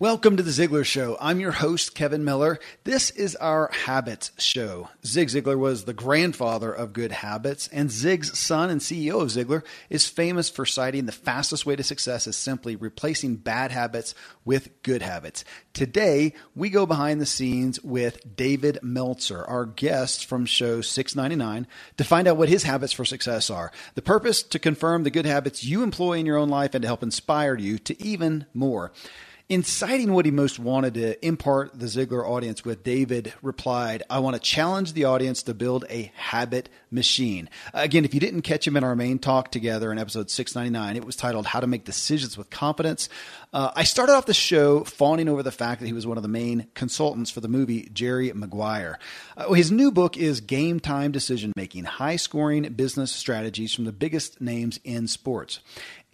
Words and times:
Welcome 0.00 0.36
to 0.38 0.42
the 0.42 0.50
Ziglar 0.50 0.84
Show. 0.84 1.16
I'm 1.20 1.38
your 1.38 1.52
host, 1.52 1.94
Kevin 1.94 2.24
Miller. 2.24 2.58
This 2.82 3.10
is 3.10 3.36
our 3.36 3.70
Habits 3.72 4.32
Show. 4.38 4.88
Zig 5.06 5.28
Ziglar 5.28 5.56
was 5.56 5.84
the 5.84 5.92
grandfather 5.92 6.72
of 6.72 6.92
good 6.92 7.12
habits, 7.12 7.68
and 7.68 7.92
Zig's 7.92 8.36
son 8.36 8.70
and 8.70 8.80
CEO 8.80 9.22
of 9.22 9.28
Ziglar 9.28 9.62
is 9.88 10.08
famous 10.08 10.50
for 10.50 10.66
citing 10.66 11.06
the 11.06 11.12
fastest 11.12 11.64
way 11.64 11.76
to 11.76 11.84
success 11.84 12.26
is 12.26 12.36
simply 12.36 12.74
replacing 12.74 13.36
bad 13.36 13.70
habits 13.70 14.16
with 14.44 14.82
good 14.82 15.00
habits. 15.00 15.44
Today, 15.74 16.34
we 16.56 16.70
go 16.70 16.86
behind 16.86 17.20
the 17.20 17.24
scenes 17.24 17.80
with 17.80 18.34
David 18.36 18.80
Meltzer, 18.82 19.44
our 19.44 19.64
guest 19.64 20.26
from 20.26 20.44
show 20.44 20.80
699, 20.80 21.68
to 21.98 22.04
find 22.04 22.26
out 22.26 22.36
what 22.36 22.48
his 22.48 22.64
habits 22.64 22.92
for 22.92 23.04
success 23.04 23.48
are. 23.48 23.70
The 23.94 24.02
purpose 24.02 24.42
to 24.42 24.58
confirm 24.58 25.04
the 25.04 25.10
good 25.10 25.24
habits 25.24 25.62
you 25.62 25.84
employ 25.84 26.14
in 26.14 26.26
your 26.26 26.38
own 26.38 26.48
life 26.48 26.74
and 26.74 26.82
to 26.82 26.88
help 26.88 27.04
inspire 27.04 27.56
you 27.56 27.78
to 27.78 28.02
even 28.02 28.46
more. 28.52 28.90
Inciting 29.50 30.14
what 30.14 30.24
he 30.24 30.30
most 30.30 30.58
wanted 30.58 30.94
to 30.94 31.26
impart 31.26 31.78
the 31.78 31.84
Ziglar 31.84 32.26
audience 32.26 32.64
with, 32.64 32.82
David 32.82 33.34
replied, 33.42 34.02
I 34.08 34.20
want 34.20 34.36
to 34.36 34.40
challenge 34.40 34.94
the 34.94 35.04
audience 35.04 35.42
to 35.42 35.52
build 35.52 35.84
a 35.90 36.10
habit 36.16 36.70
machine. 36.90 37.50
Again, 37.74 38.06
if 38.06 38.14
you 38.14 38.20
didn't 38.20 38.40
catch 38.40 38.66
him 38.66 38.74
in 38.74 38.82
our 38.82 38.96
main 38.96 39.18
talk 39.18 39.50
together 39.52 39.92
in 39.92 39.98
episode 39.98 40.30
699, 40.30 40.96
it 40.96 41.04
was 41.04 41.14
titled 41.14 41.44
How 41.44 41.60
to 41.60 41.66
Make 41.66 41.84
Decisions 41.84 42.38
with 42.38 42.48
Confidence. 42.48 43.10
Uh, 43.52 43.70
I 43.76 43.84
started 43.84 44.14
off 44.14 44.24
the 44.24 44.32
show 44.32 44.82
fawning 44.82 45.28
over 45.28 45.42
the 45.42 45.52
fact 45.52 45.82
that 45.82 45.86
he 45.88 45.92
was 45.92 46.06
one 46.06 46.16
of 46.16 46.22
the 46.22 46.28
main 46.28 46.68
consultants 46.72 47.30
for 47.30 47.40
the 47.40 47.48
movie 47.48 47.90
Jerry 47.92 48.32
Maguire. 48.32 48.98
Uh, 49.36 49.52
his 49.52 49.70
new 49.70 49.92
book 49.92 50.16
is 50.16 50.40
Game 50.40 50.80
Time 50.80 51.12
Decision 51.12 51.52
Making 51.54 51.84
High 51.84 52.16
Scoring 52.16 52.62
Business 52.72 53.12
Strategies 53.12 53.74
from 53.74 53.84
the 53.84 53.92
Biggest 53.92 54.40
Names 54.40 54.80
in 54.84 55.06
Sports. 55.06 55.60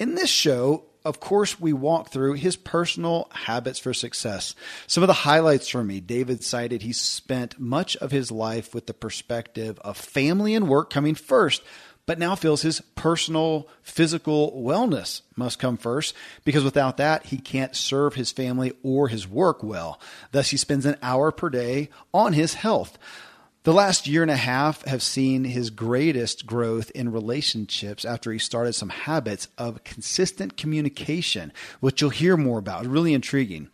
In 0.01 0.17
this 0.17 0.31
show, 0.31 0.90
of 1.05 1.21
course, 1.21 1.61
we 1.61 1.73
walk 1.73 2.11
through 2.11 2.35
his 2.35 2.57
personal 2.57 3.29
habits 3.33 3.79
for 3.79 3.95
success. 3.95 4.55
Some 4.87 5.03
of 5.03 5.07
the 5.07 5.13
highlights 5.13 5.69
for 5.69 5.83
me 5.83 6.01
David 6.01 6.45
cited 6.45 6.83
he 6.83 6.93
spent 6.93 7.59
much 7.59 7.97
of 7.97 8.11
his 8.11 8.31
life 8.31 8.75
with 8.75 8.87
the 8.87 8.95
perspective 8.95 9.79
of 9.81 9.97
family 9.97 10.55
and 10.55 10.69
work 10.69 10.91
coming 10.91 11.15
first, 11.15 11.63
but 12.07 12.19
now 12.19 12.35
feels 12.35 12.63
his 12.63 12.81
personal 12.97 13.69
physical 13.83 14.53
wellness 14.53 15.23
must 15.37 15.59
come 15.59 15.77
first 15.77 16.15
because 16.45 16.65
without 16.65 16.97
that, 16.97 17.27
he 17.27 17.39
can't 17.39 17.77
serve 17.77 18.15
his 18.15 18.33
family 18.33 18.73
or 18.83 19.09
his 19.09 19.29
work 19.29 19.63
well. 19.63 20.01
Thus, 20.33 20.51
he 20.51 20.57
spends 20.57 20.87
an 20.87 20.97
hour 21.03 21.31
per 21.31 21.49
day 21.49 21.89
on 22.13 22.33
his 22.33 22.55
health. 22.55 22.99
The 23.63 23.75
last 23.75 24.07
year 24.07 24.23
and 24.23 24.31
a 24.31 24.37
half 24.37 24.87
have 24.87 25.03
seen 25.03 25.45
his 25.45 25.69
greatest 25.69 26.47
growth 26.47 26.91
in 26.93 27.13
relationships 27.13 28.07
after 28.07 28.33
he 28.33 28.39
started 28.39 28.73
some 28.73 28.89
habits 28.89 29.49
of 29.59 29.85
consistent 29.85 30.57
communication, 30.57 31.53
which 31.79 32.01
you'll 32.01 32.09
hear 32.09 32.39
more 32.39 32.59
about. 32.59 32.87
Really 32.87 33.13
intriguing. 33.13 33.69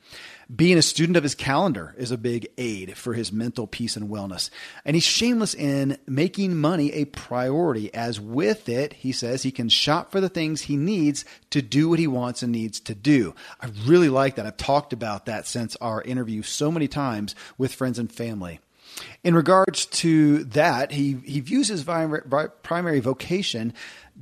Being 0.55 0.77
a 0.77 0.83
student 0.83 1.17
of 1.17 1.23
his 1.23 1.37
calendar 1.37 1.95
is 1.97 2.11
a 2.11 2.19
big 2.19 2.49
aid 2.59 2.97
for 2.97 3.15
his 3.15 3.31
mental 3.31 3.69
peace 3.69 3.97
and 3.97 4.11
wellness. 4.11 4.51
And 4.85 4.97
he's 4.97 5.05
shameless 5.05 5.55
in 5.55 5.99
making 6.05 6.57
money 6.57 6.93
a 6.93 7.05
priority, 7.05 7.95
as 7.95 8.21
with 8.21 8.69
it, 8.69 8.93
he 8.93 9.13
says 9.13 9.45
he 9.45 9.53
can 9.53 9.69
shop 9.69 10.11
for 10.11 10.21
the 10.21 10.29
things 10.29 10.63
he 10.63 10.77
needs 10.77 11.25
to 11.51 11.63
do 11.63 11.89
what 11.89 12.01
he 12.01 12.09
wants 12.09 12.43
and 12.43 12.51
needs 12.51 12.81
to 12.81 12.95
do. 12.97 13.37
I 13.61 13.69
really 13.87 14.09
like 14.09 14.35
that. 14.35 14.47
I've 14.47 14.57
talked 14.57 14.93
about 14.93 15.27
that 15.27 15.47
since 15.47 15.77
our 15.77 16.03
interview 16.03 16.43
so 16.43 16.73
many 16.73 16.89
times 16.89 17.37
with 17.57 17.73
friends 17.73 18.01
and 18.01 18.11
family. 18.11 18.59
In 19.23 19.35
regards 19.35 19.87
to 19.87 20.45
that, 20.45 20.93
he, 20.93 21.19
he 21.25 21.41
views 21.41 21.69
his 21.69 21.85
primary 21.85 23.01
vocation 23.01 23.75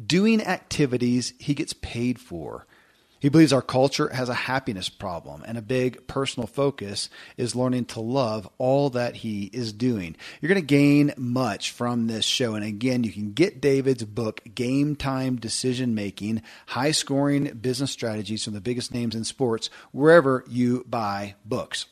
doing 0.06 0.42
activities 0.42 1.34
he 1.38 1.54
gets 1.54 1.72
paid 1.72 2.18
for. 2.18 2.66
He 3.24 3.30
believes 3.30 3.54
our 3.54 3.62
culture 3.62 4.10
has 4.10 4.28
a 4.28 4.34
happiness 4.34 4.90
problem, 4.90 5.44
and 5.46 5.56
a 5.56 5.62
big 5.62 6.06
personal 6.06 6.46
focus 6.46 7.08
is 7.38 7.56
learning 7.56 7.86
to 7.86 8.00
love 8.00 8.46
all 8.58 8.90
that 8.90 9.16
he 9.16 9.44
is 9.44 9.72
doing. 9.72 10.14
You're 10.42 10.50
going 10.50 10.60
to 10.60 10.66
gain 10.66 11.14
much 11.16 11.70
from 11.70 12.06
this 12.06 12.26
show. 12.26 12.54
And 12.54 12.62
again, 12.62 13.02
you 13.02 13.10
can 13.10 13.32
get 13.32 13.62
David's 13.62 14.04
book, 14.04 14.42
Game 14.54 14.94
Time 14.94 15.36
Decision 15.36 15.94
Making 15.94 16.42
High 16.66 16.90
Scoring 16.90 17.44
Business 17.54 17.90
Strategies 17.90 18.44
from 18.44 18.52
the 18.52 18.60
Biggest 18.60 18.92
Names 18.92 19.14
in 19.14 19.24
Sports, 19.24 19.70
wherever 19.92 20.44
you 20.46 20.84
buy 20.86 21.34
books. 21.46 21.86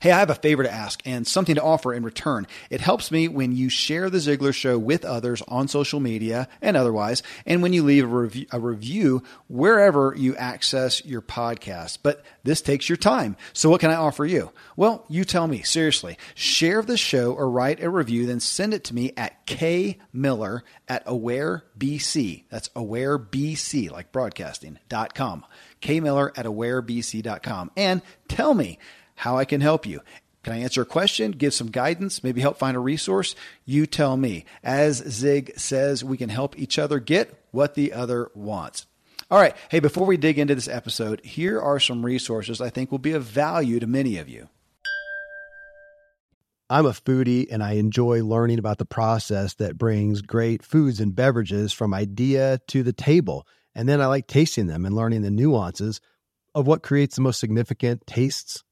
Hey, 0.00 0.10
I 0.10 0.18
have 0.18 0.30
a 0.30 0.34
favor 0.34 0.62
to 0.62 0.72
ask 0.72 1.00
and 1.04 1.26
something 1.26 1.54
to 1.54 1.62
offer 1.62 1.92
in 1.92 2.02
return. 2.02 2.46
It 2.70 2.80
helps 2.80 3.10
me 3.10 3.28
when 3.28 3.52
you 3.52 3.68
share 3.68 4.10
the 4.10 4.18
Ziglar 4.18 4.54
Show 4.54 4.78
with 4.78 5.04
others 5.04 5.42
on 5.48 5.68
social 5.68 6.00
media 6.00 6.48
and 6.62 6.76
otherwise, 6.76 7.22
and 7.46 7.62
when 7.62 7.72
you 7.72 7.82
leave 7.82 8.04
a 8.04 8.06
review, 8.06 8.46
a 8.52 8.60
review 8.60 9.22
wherever 9.48 10.14
you 10.16 10.36
access 10.36 11.04
your 11.04 11.22
podcast. 11.22 11.98
But 12.02 12.24
this 12.44 12.62
takes 12.62 12.88
your 12.88 12.96
time. 12.96 13.36
So 13.52 13.68
what 13.70 13.80
can 13.80 13.90
I 13.90 13.96
offer 13.96 14.24
you? 14.24 14.52
Well, 14.76 15.04
you 15.08 15.24
tell 15.24 15.46
me, 15.46 15.62
seriously. 15.62 16.16
Share 16.34 16.82
the 16.82 16.96
show 16.96 17.32
or 17.32 17.50
write 17.50 17.82
a 17.82 17.90
review, 17.90 18.26
then 18.26 18.40
send 18.40 18.74
it 18.74 18.84
to 18.84 18.94
me 18.94 19.12
at 19.16 19.46
kmiller 19.46 20.62
at 20.88 21.04
awarebc. 21.06 22.44
That's 22.48 22.68
awarebc, 22.70 23.90
like 23.90 24.12
broadcasting.com. 24.12 25.44
kmiller 25.82 26.38
at 26.38 26.46
awarebc.com. 26.46 27.70
And 27.76 28.02
tell 28.28 28.54
me, 28.54 28.78
how 29.20 29.36
I 29.36 29.44
can 29.44 29.60
help 29.60 29.84
you. 29.84 30.00
Can 30.42 30.54
I 30.54 30.60
answer 30.60 30.80
a 30.80 30.86
question, 30.86 31.32
give 31.32 31.52
some 31.52 31.70
guidance, 31.70 32.24
maybe 32.24 32.40
help 32.40 32.58
find 32.58 32.74
a 32.74 32.80
resource? 32.80 33.34
You 33.66 33.84
tell 33.84 34.16
me. 34.16 34.46
As 34.64 34.96
Zig 34.96 35.52
says, 35.58 36.02
we 36.02 36.16
can 36.16 36.30
help 36.30 36.58
each 36.58 36.78
other 36.78 36.98
get 36.98 37.34
what 37.50 37.74
the 37.74 37.92
other 37.92 38.30
wants. 38.34 38.86
All 39.30 39.38
right. 39.38 39.54
Hey, 39.68 39.80
before 39.80 40.06
we 40.06 40.16
dig 40.16 40.38
into 40.38 40.54
this 40.54 40.68
episode, 40.68 41.20
here 41.22 41.60
are 41.60 41.78
some 41.78 42.04
resources 42.04 42.62
I 42.62 42.70
think 42.70 42.90
will 42.90 42.98
be 42.98 43.12
of 43.12 43.24
value 43.24 43.78
to 43.78 43.86
many 43.86 44.16
of 44.16 44.26
you. 44.30 44.48
I'm 46.70 46.86
a 46.86 46.92
foodie 46.92 47.46
and 47.50 47.62
I 47.62 47.72
enjoy 47.72 48.24
learning 48.24 48.58
about 48.58 48.78
the 48.78 48.86
process 48.86 49.52
that 49.54 49.76
brings 49.76 50.22
great 50.22 50.64
foods 50.64 50.98
and 50.98 51.14
beverages 51.14 51.74
from 51.74 51.92
idea 51.92 52.58
to 52.68 52.82
the 52.82 52.94
table. 52.94 53.46
And 53.74 53.86
then 53.86 54.00
I 54.00 54.06
like 54.06 54.26
tasting 54.26 54.66
them 54.66 54.86
and 54.86 54.96
learning 54.96 55.20
the 55.20 55.30
nuances 55.30 56.00
of 56.54 56.66
what 56.66 56.82
creates 56.82 57.16
the 57.16 57.22
most 57.22 57.38
significant 57.38 58.06
tastes, 58.06 58.64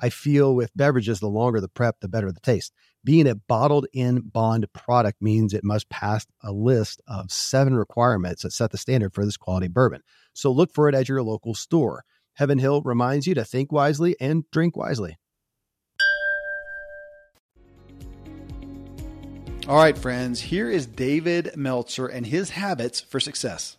I 0.00 0.10
feel 0.10 0.54
with 0.54 0.76
beverages, 0.76 1.20
the 1.20 1.28
longer 1.28 1.60
the 1.60 1.68
prep, 1.68 2.00
the 2.00 2.08
better 2.08 2.30
the 2.30 2.40
taste. 2.40 2.72
Being 3.04 3.26
a 3.26 3.34
bottled 3.34 3.86
in 3.92 4.20
bond 4.20 4.66
product 4.72 5.22
means 5.22 5.54
it 5.54 5.64
must 5.64 5.88
pass 5.88 6.26
a 6.42 6.52
list 6.52 7.00
of 7.08 7.32
seven 7.32 7.74
requirements 7.74 8.42
that 8.42 8.52
set 8.52 8.70
the 8.70 8.78
standard 8.78 9.14
for 9.14 9.24
this 9.24 9.36
quality 9.36 9.68
bourbon. 9.68 10.02
So 10.34 10.52
look 10.52 10.72
for 10.72 10.88
it 10.88 10.94
at 10.94 11.08
your 11.08 11.22
local 11.22 11.54
store. 11.54 12.04
Heaven 12.34 12.58
Hill 12.58 12.82
reminds 12.82 13.26
you 13.26 13.34
to 13.34 13.44
think 13.44 13.72
wisely 13.72 14.14
and 14.20 14.44
drink 14.52 14.76
wisely. 14.76 15.16
All 19.66 19.76
right, 19.76 19.98
friends, 19.98 20.40
here 20.40 20.70
is 20.70 20.86
David 20.86 21.56
Meltzer 21.56 22.06
and 22.06 22.26
his 22.26 22.50
habits 22.50 23.00
for 23.00 23.20
success. 23.20 23.77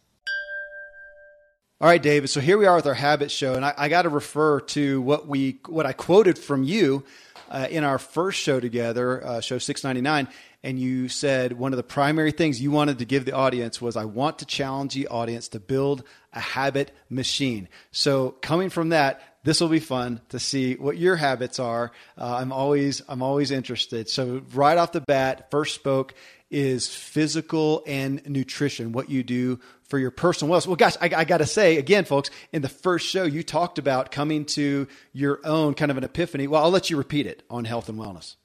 All 1.82 1.88
right, 1.88 2.04
David. 2.04 2.30
So 2.30 2.42
here 2.42 2.58
we 2.58 2.66
are 2.66 2.76
with 2.76 2.88
our 2.88 2.94
habits 2.94 3.34
show, 3.34 3.54
and 3.54 3.64
I, 3.64 3.74
I 3.78 3.88
got 3.88 4.02
to 4.02 4.10
refer 4.10 4.60
to 4.60 5.02
what 5.02 5.30
we 5.30 5.62
what 5.66 5.86
I 5.86 5.94
quoted 5.94 6.38
from 6.38 6.62
you 6.62 7.06
uh, 7.50 7.68
in 7.70 7.86
our 7.86 7.98
first 7.98 8.38
show 8.38 8.60
together, 8.60 9.26
uh, 9.26 9.40
show 9.40 9.60
six 9.60 9.82
ninety 9.82 10.02
nine, 10.02 10.28
and 10.62 10.78
you 10.78 11.08
said 11.08 11.54
one 11.54 11.72
of 11.72 11.78
the 11.78 11.84
primary 11.84 12.34
things 12.34 12.62
you 12.62 12.70
wanted 12.70 13.00
to 13.00 13.06
give 13.06 13.24
the 13.24 13.32
audience 13.32 13.82
was 13.82 13.96
I 13.96 14.04
want 14.04 14.40
to 14.40 14.46
challenge 14.46 14.94
the 14.94 15.08
audience 15.08 15.48
to 15.50 15.62
build 15.62 16.04
a 16.34 16.42
habit 16.42 16.92
machine. 17.10 17.70
So 17.92 18.32
coming 18.42 18.70
from 18.70 18.90
that, 18.90 19.22
this 19.46 19.62
will 19.62 19.70
be 19.70 19.80
fun 19.80 20.20
to 20.30 20.38
see 20.38 20.76
what 20.76 20.98
your 20.98 21.16
habits 21.16 21.60
are. 21.60 21.94
Uh, 22.18 22.40
I'm 22.42 22.52
always 22.52 23.02
I'm 23.08 23.22
always 23.22 23.52
interested. 23.52 24.10
So 24.10 24.42
right 24.54 24.78
off 24.78 24.92
the 24.92 25.00
bat, 25.00 25.50
first 25.50 25.76
spoke 25.76 26.14
is 26.52 26.88
physical 26.88 27.84
and 27.88 28.28
nutrition. 28.28 28.92
What 28.92 29.10
you 29.10 29.24
do 29.24 29.62
for 29.90 30.00
your 30.00 30.12
personal 30.12 30.54
wellness. 30.54 30.68
Well, 30.68 30.76
gosh, 30.76 30.96
I, 31.02 31.10
I 31.16 31.24
got 31.26 31.40
to 31.40 31.46
say 31.46 31.78
again, 31.78 32.06
folks, 32.06 32.30
in 32.54 32.62
the 32.62 32.70
first 32.70 33.08
show 33.08 33.24
you 33.24 33.44
talked 33.44 33.78
about 33.78 34.12
coming 34.12 34.46
to 34.46 34.88
your 35.14 35.40
own 35.44 35.74
kind 35.74 35.92
of 35.92 35.98
an 35.98 36.04
epiphany. 36.04 36.48
Well, 36.48 36.64
I'll 36.64 36.72
let 36.72 36.90
you 36.90 36.98
repeat 36.98 37.26
it 37.26 37.44
on 37.50 37.66
health 37.66 37.90
and 37.90 38.00
wellness. 38.00 38.36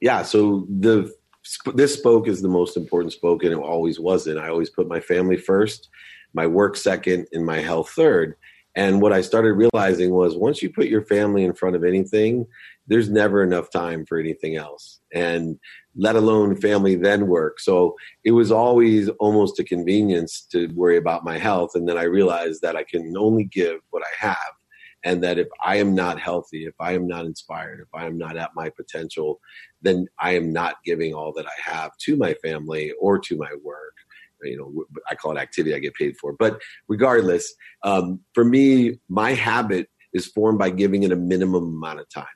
Yeah. 0.00 0.22
So 0.22 0.66
the 0.68 1.14
this 1.74 1.92
spoke 1.92 2.26
is 2.26 2.40
the 2.40 2.48
most 2.48 2.76
important 2.76 3.12
spoke, 3.12 3.44
and 3.44 3.52
it 3.52 3.58
always 3.58 4.00
wasn't. 4.00 4.38
I 4.38 4.48
always 4.48 4.70
put 4.70 4.88
my 4.88 5.00
family 5.00 5.36
first 5.36 5.88
my 6.34 6.46
work 6.46 6.76
second, 6.76 7.28
and 7.32 7.46
my 7.46 7.60
health 7.60 7.90
third. 7.90 8.34
And 8.74 9.00
what 9.00 9.12
I 9.12 9.20
started 9.20 9.52
realizing 9.52 10.10
was 10.10 10.36
once 10.36 10.60
you 10.60 10.68
put 10.68 10.86
your 10.86 11.02
family 11.02 11.44
in 11.44 11.54
front 11.54 11.76
of 11.76 11.84
anything, 11.84 12.46
there's 12.88 13.08
never 13.08 13.42
enough 13.42 13.70
time 13.70 14.04
for 14.04 14.18
anything 14.18 14.56
else. 14.56 15.00
And 15.12 15.58
let 15.96 16.16
alone 16.16 16.56
family 16.56 16.96
then 16.96 17.26
work. 17.26 17.60
So 17.60 17.94
it 18.24 18.32
was 18.32 18.50
always 18.50 19.08
almost 19.20 19.58
a 19.60 19.64
convenience 19.64 20.46
to 20.52 20.68
worry 20.74 20.96
about 20.96 21.24
my 21.24 21.38
health. 21.38 21.70
And 21.74 21.88
then 21.88 21.98
I 21.98 22.04
realized 22.04 22.62
that 22.62 22.76
I 22.76 22.84
can 22.84 23.14
only 23.16 23.44
give 23.44 23.80
what 23.90 24.02
I 24.02 24.26
have. 24.26 24.52
And 25.06 25.22
that 25.22 25.38
if 25.38 25.48
I 25.62 25.76
am 25.76 25.94
not 25.94 26.18
healthy, 26.18 26.64
if 26.64 26.74
I 26.80 26.92
am 26.92 27.06
not 27.06 27.26
inspired, 27.26 27.80
if 27.80 27.88
I 27.94 28.06
am 28.06 28.16
not 28.16 28.38
at 28.38 28.52
my 28.56 28.70
potential, 28.70 29.38
then 29.82 30.06
I 30.18 30.34
am 30.34 30.50
not 30.50 30.76
giving 30.82 31.12
all 31.12 31.32
that 31.34 31.46
I 31.46 31.70
have 31.70 31.90
to 31.98 32.16
my 32.16 32.32
family 32.34 32.92
or 32.98 33.18
to 33.18 33.36
my 33.36 33.50
work 33.62 33.94
you 34.42 34.56
know 34.56 34.84
i 35.10 35.14
call 35.14 35.36
it 35.36 35.40
activity 35.40 35.74
i 35.74 35.78
get 35.78 35.94
paid 35.94 36.16
for 36.20 36.34
but 36.38 36.60
regardless 36.88 37.54
um, 37.82 38.20
for 38.32 38.44
me 38.44 38.98
my 39.08 39.32
habit 39.32 39.88
is 40.12 40.26
formed 40.26 40.58
by 40.58 40.70
giving 40.70 41.02
it 41.02 41.12
a 41.12 41.16
minimum 41.16 41.64
amount 41.64 42.00
of 42.00 42.08
time 42.08 42.26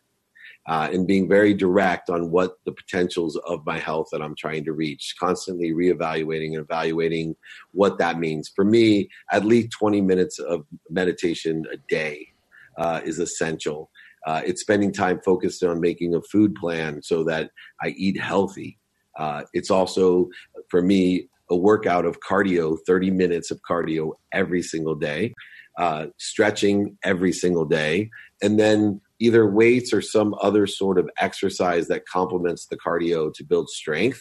uh, 0.68 0.88
and 0.92 1.06
being 1.06 1.28
very 1.28 1.54
direct 1.54 2.10
on 2.10 2.30
what 2.30 2.52
the 2.64 2.72
potentials 2.72 3.36
of 3.46 3.64
my 3.66 3.78
health 3.78 4.08
that 4.12 4.22
i'm 4.22 4.36
trying 4.36 4.64
to 4.64 4.72
reach 4.72 5.14
constantly 5.18 5.72
reevaluating 5.72 6.48
and 6.48 6.58
evaluating 6.58 7.34
what 7.72 7.98
that 7.98 8.18
means. 8.18 8.50
For 8.54 8.64
me 8.64 9.08
at 9.30 9.44
least 9.44 9.70
20 9.78 10.00
minutes 10.00 10.38
of 10.38 10.64
meditation 10.90 11.64
a 11.72 11.76
day 11.88 12.28
uh, 12.76 13.00
is 13.04 13.18
essential. 13.18 13.90
Uh, 14.26 14.42
it's 14.44 14.60
spending 14.60 14.92
time 14.92 15.20
focused 15.24 15.62
on 15.64 15.80
making 15.80 16.14
a 16.14 16.22
food 16.22 16.54
plan 16.56 17.02
so 17.02 17.24
that 17.24 17.50
i 17.82 17.88
eat 17.90 18.20
healthy. 18.20 18.78
Uh, 19.18 19.42
it's 19.52 19.70
also 19.70 20.28
for 20.68 20.82
me 20.82 21.28
a 21.50 21.56
workout 21.56 22.04
of 22.04 22.20
cardio, 22.20 22.76
30 22.86 23.10
minutes 23.10 23.50
of 23.50 23.60
cardio 23.68 24.12
every 24.32 24.62
single 24.62 24.94
day, 24.94 25.34
uh, 25.78 26.06
stretching 26.18 26.96
every 27.04 27.32
single 27.32 27.64
day, 27.64 28.10
and 28.42 28.60
then 28.60 29.00
either 29.20 29.48
weights 29.48 29.92
or 29.92 30.00
some 30.00 30.34
other 30.42 30.66
sort 30.66 30.98
of 30.98 31.08
exercise 31.20 31.88
that 31.88 32.06
complements 32.06 32.66
the 32.66 32.76
cardio 32.76 33.32
to 33.34 33.44
build 33.44 33.68
strength. 33.68 34.20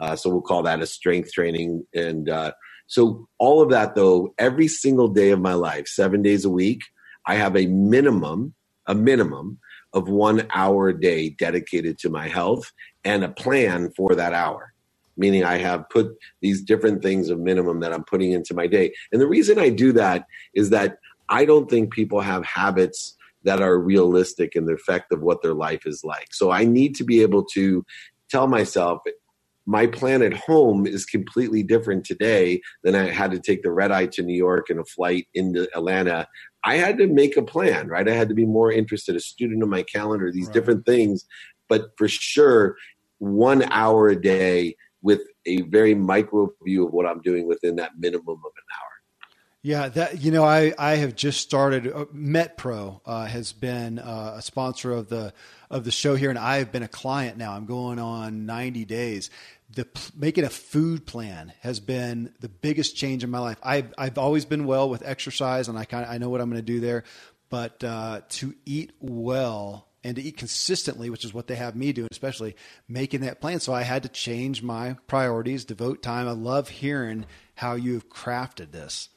Uh, 0.00 0.16
so 0.16 0.30
we'll 0.30 0.40
call 0.40 0.62
that 0.62 0.82
a 0.82 0.86
strength 0.86 1.32
training. 1.32 1.84
And 1.94 2.28
uh, 2.28 2.52
so 2.86 3.28
all 3.38 3.62
of 3.62 3.70
that, 3.70 3.94
though, 3.94 4.34
every 4.38 4.68
single 4.68 5.08
day 5.08 5.30
of 5.30 5.40
my 5.40 5.54
life, 5.54 5.86
seven 5.86 6.22
days 6.22 6.44
a 6.44 6.50
week, 6.50 6.80
I 7.26 7.36
have 7.36 7.56
a 7.56 7.66
minimum, 7.66 8.54
a 8.86 8.94
minimum 8.94 9.58
of 9.92 10.08
one 10.08 10.48
hour 10.54 10.88
a 10.88 10.98
day 10.98 11.30
dedicated 11.30 11.98
to 11.98 12.10
my 12.10 12.28
health 12.28 12.72
and 13.04 13.22
a 13.22 13.28
plan 13.28 13.92
for 13.96 14.14
that 14.14 14.32
hour 14.32 14.72
meaning 15.16 15.44
I 15.44 15.58
have 15.58 15.88
put 15.90 16.08
these 16.40 16.62
different 16.62 17.02
things 17.02 17.28
of 17.28 17.38
minimum 17.38 17.80
that 17.80 17.92
I'm 17.92 18.04
putting 18.04 18.32
into 18.32 18.54
my 18.54 18.66
day. 18.66 18.92
And 19.12 19.20
the 19.20 19.26
reason 19.26 19.58
I 19.58 19.68
do 19.68 19.92
that 19.92 20.26
is 20.54 20.70
that 20.70 20.98
I 21.28 21.44
don't 21.44 21.68
think 21.70 21.92
people 21.92 22.20
have 22.20 22.44
habits 22.44 23.16
that 23.44 23.60
are 23.60 23.78
realistic 23.78 24.54
in 24.54 24.66
the 24.66 24.74
effect 24.74 25.12
of 25.12 25.22
what 25.22 25.42
their 25.42 25.54
life 25.54 25.86
is 25.86 26.02
like. 26.04 26.28
So 26.32 26.50
I 26.50 26.64
need 26.64 26.94
to 26.96 27.04
be 27.04 27.22
able 27.22 27.44
to 27.54 27.84
tell 28.30 28.46
myself 28.46 29.02
my 29.66 29.86
plan 29.86 30.22
at 30.22 30.32
home 30.32 30.86
is 30.86 31.04
completely 31.04 31.62
different 31.62 32.04
today 32.04 32.60
than 32.82 32.94
I 32.94 33.10
had 33.10 33.30
to 33.30 33.38
take 33.38 33.62
the 33.62 33.70
red 33.70 33.92
eye 33.92 34.06
to 34.06 34.22
New 34.22 34.36
York 34.36 34.70
and 34.70 34.80
a 34.80 34.84
flight 34.84 35.28
into 35.34 35.68
Atlanta. 35.74 36.26
I 36.64 36.76
had 36.76 36.98
to 36.98 37.06
make 37.06 37.36
a 37.36 37.42
plan, 37.42 37.88
right? 37.88 38.08
I 38.08 38.14
had 38.14 38.28
to 38.28 38.34
be 38.34 38.46
more 38.46 38.72
interested, 38.72 39.14
a 39.14 39.20
student 39.20 39.62
of 39.62 39.68
my 39.68 39.82
calendar, 39.82 40.32
these 40.32 40.46
right. 40.46 40.54
different 40.54 40.84
things. 40.84 41.24
But 41.68 41.90
for 41.96 42.08
sure, 42.08 42.76
one 43.18 43.62
hour 43.70 44.08
a 44.08 44.20
day 44.20 44.76
with 45.00 45.20
a 45.46 45.62
very 45.62 45.94
micro 45.94 46.50
view 46.64 46.86
of 46.86 46.92
what 46.92 47.06
I'm 47.06 47.20
doing 47.20 47.46
within 47.46 47.76
that 47.76 47.92
minimum 47.98 48.28
of 48.28 48.52
an 48.56 48.68
hour. 48.80 48.81
Yeah, 49.64 49.88
that 49.90 50.20
you 50.20 50.32
know, 50.32 50.44
I 50.44 50.74
I 50.76 50.96
have 50.96 51.14
just 51.14 51.40
started. 51.40 51.86
Uh, 51.86 52.06
MetPro 52.06 53.00
uh, 53.06 53.26
has 53.26 53.52
been 53.52 54.00
uh, 54.00 54.34
a 54.36 54.42
sponsor 54.42 54.90
of 54.90 55.08
the 55.08 55.32
of 55.70 55.84
the 55.84 55.92
show 55.92 56.16
here, 56.16 56.30
and 56.30 56.38
I 56.38 56.56
have 56.56 56.72
been 56.72 56.82
a 56.82 56.88
client 56.88 57.38
now. 57.38 57.52
I'm 57.52 57.66
going 57.66 58.00
on 58.00 58.44
90 58.44 58.84
days. 58.84 59.30
The 59.70 59.86
making 60.16 60.42
a 60.42 60.50
food 60.50 61.06
plan 61.06 61.52
has 61.60 61.78
been 61.78 62.34
the 62.40 62.48
biggest 62.48 62.96
change 62.96 63.22
in 63.22 63.30
my 63.30 63.38
life. 63.38 63.58
I've 63.62 63.94
I've 63.96 64.18
always 64.18 64.44
been 64.44 64.66
well 64.66 64.90
with 64.90 65.06
exercise, 65.06 65.68
and 65.68 65.78
I 65.78 65.84
kind 65.84 66.04
of 66.04 66.10
I 66.10 66.18
know 66.18 66.28
what 66.28 66.40
I'm 66.40 66.50
going 66.50 66.60
to 66.60 66.72
do 66.72 66.80
there, 66.80 67.04
but 67.48 67.84
uh, 67.84 68.22
to 68.30 68.56
eat 68.66 68.92
well 68.98 69.86
and 70.02 70.16
to 70.16 70.22
eat 70.22 70.38
consistently, 70.38 71.08
which 71.08 71.24
is 71.24 71.32
what 71.32 71.46
they 71.46 71.54
have 71.54 71.76
me 71.76 71.92
doing, 71.92 72.08
especially 72.10 72.56
making 72.88 73.20
that 73.20 73.40
plan. 73.40 73.60
So 73.60 73.72
I 73.72 73.82
had 73.82 74.02
to 74.02 74.08
change 74.08 74.60
my 74.60 74.96
priorities, 75.06 75.64
devote 75.64 76.02
time. 76.02 76.26
I 76.26 76.32
love 76.32 76.68
hearing 76.68 77.26
how 77.54 77.74
you've 77.74 78.08
crafted 78.08 78.72
this. 78.72 79.08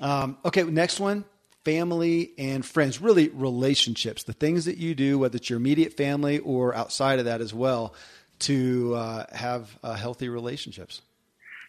Um, 0.00 0.38
okay, 0.44 0.62
next 0.62 1.00
one 1.00 1.24
family 1.64 2.30
and 2.38 2.64
friends, 2.64 3.00
really 3.00 3.28
relationships, 3.30 4.22
the 4.22 4.32
things 4.32 4.66
that 4.66 4.76
you 4.76 4.94
do, 4.94 5.18
whether 5.18 5.34
it's 5.34 5.50
your 5.50 5.56
immediate 5.56 5.92
family 5.96 6.38
or 6.38 6.72
outside 6.76 7.18
of 7.18 7.24
that 7.24 7.40
as 7.40 7.52
well, 7.52 7.92
to 8.38 8.94
uh, 8.94 9.26
have 9.32 9.76
uh, 9.82 9.94
healthy 9.94 10.28
relationships. 10.28 11.02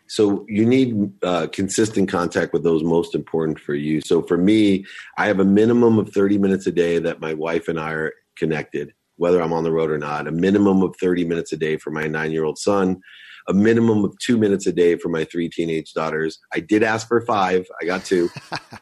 So 0.06 0.46
you 0.48 0.68
need 0.68 1.12
uh, 1.24 1.48
consistent 1.52 2.10
contact 2.10 2.54
with 2.54 2.64
those 2.64 2.84
most 2.84 3.16
important 3.16 3.60
for 3.60 3.74
you. 3.74 4.00
So 4.02 4.22
for 4.22 4.38
me, 4.38 4.86
I 5.18 5.26
have 5.26 5.40
a 5.40 5.46
minimum 5.46 5.98
of 5.98 6.10
30 6.10 6.38
minutes 6.38 6.68
a 6.68 6.72
day 6.72 7.00
that 7.00 7.20
my 7.20 7.34
wife 7.34 7.68
and 7.68 7.80
I 7.80 7.92
are 7.94 8.14
connected, 8.36 8.94
whether 9.16 9.42
I'm 9.42 9.52
on 9.52 9.64
the 9.64 9.72
road 9.72 9.90
or 9.90 9.98
not. 9.98 10.28
A 10.28 10.32
minimum 10.32 10.84
of 10.84 10.96
30 11.02 11.26
minutes 11.26 11.54
a 11.54 11.58
day 11.58 11.78
for 11.78 11.90
my 11.90 12.06
nine 12.06 12.32
year 12.32 12.44
old 12.44 12.60
son, 12.60 13.02
a 13.48 13.54
minimum 13.54 14.04
of 14.04 14.18
two 14.20 14.38
minutes 14.38 14.68
a 14.68 14.74
day 14.74 14.98
for 14.98 15.10
my 15.10 15.24
three 15.24 15.50
teenage 15.50 15.94
daughters. 15.94 16.40
I 16.54 16.60
did 16.60 16.84
ask 16.84 17.08
for 17.08 17.22
five, 17.22 17.66
I 17.82 17.86
got 17.86 18.04
two. 18.04 18.30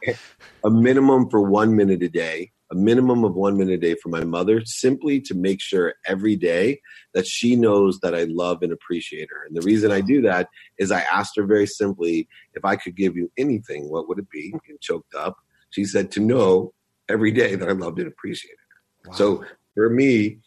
a 0.64 0.70
minimum 0.70 1.30
for 1.30 1.40
one 1.40 1.76
minute 1.76 2.02
a 2.02 2.08
day, 2.08 2.50
a 2.72 2.74
minimum 2.74 3.24
of 3.24 3.34
one 3.34 3.56
minute 3.56 3.74
a 3.74 3.78
day 3.78 3.94
for 3.94 4.08
my 4.08 4.24
mother, 4.24 4.62
simply 4.64 5.20
to 5.20 5.34
make 5.34 5.60
sure 5.60 5.94
every 6.06 6.34
day 6.34 6.80
that 7.14 7.26
she 7.26 7.54
knows 7.54 8.00
that 8.00 8.14
I 8.14 8.24
love 8.24 8.62
and 8.62 8.72
appreciate 8.72 9.28
her. 9.30 9.46
And 9.46 9.56
the 9.56 9.64
reason 9.64 9.92
I 9.92 10.00
do 10.00 10.20
that 10.22 10.48
is 10.78 10.90
I 10.90 11.00
asked 11.00 11.36
her 11.36 11.46
very 11.46 11.66
simply, 11.66 12.28
if 12.54 12.64
I 12.64 12.74
could 12.76 12.96
give 12.96 13.16
you 13.16 13.30
anything, 13.38 13.88
what 13.88 14.08
would 14.08 14.18
it 14.18 14.30
be? 14.30 14.52
And 14.68 14.80
choked 14.80 15.14
up. 15.14 15.36
She 15.70 15.84
said, 15.84 16.10
to 16.12 16.20
know 16.20 16.72
every 17.08 17.30
day 17.30 17.54
that 17.54 17.68
I 17.68 17.72
loved 17.72 18.00
and 18.00 18.08
appreciated 18.08 18.58
her. 19.04 19.12
so 19.12 19.44
for 19.74 19.90
me, 19.90 20.38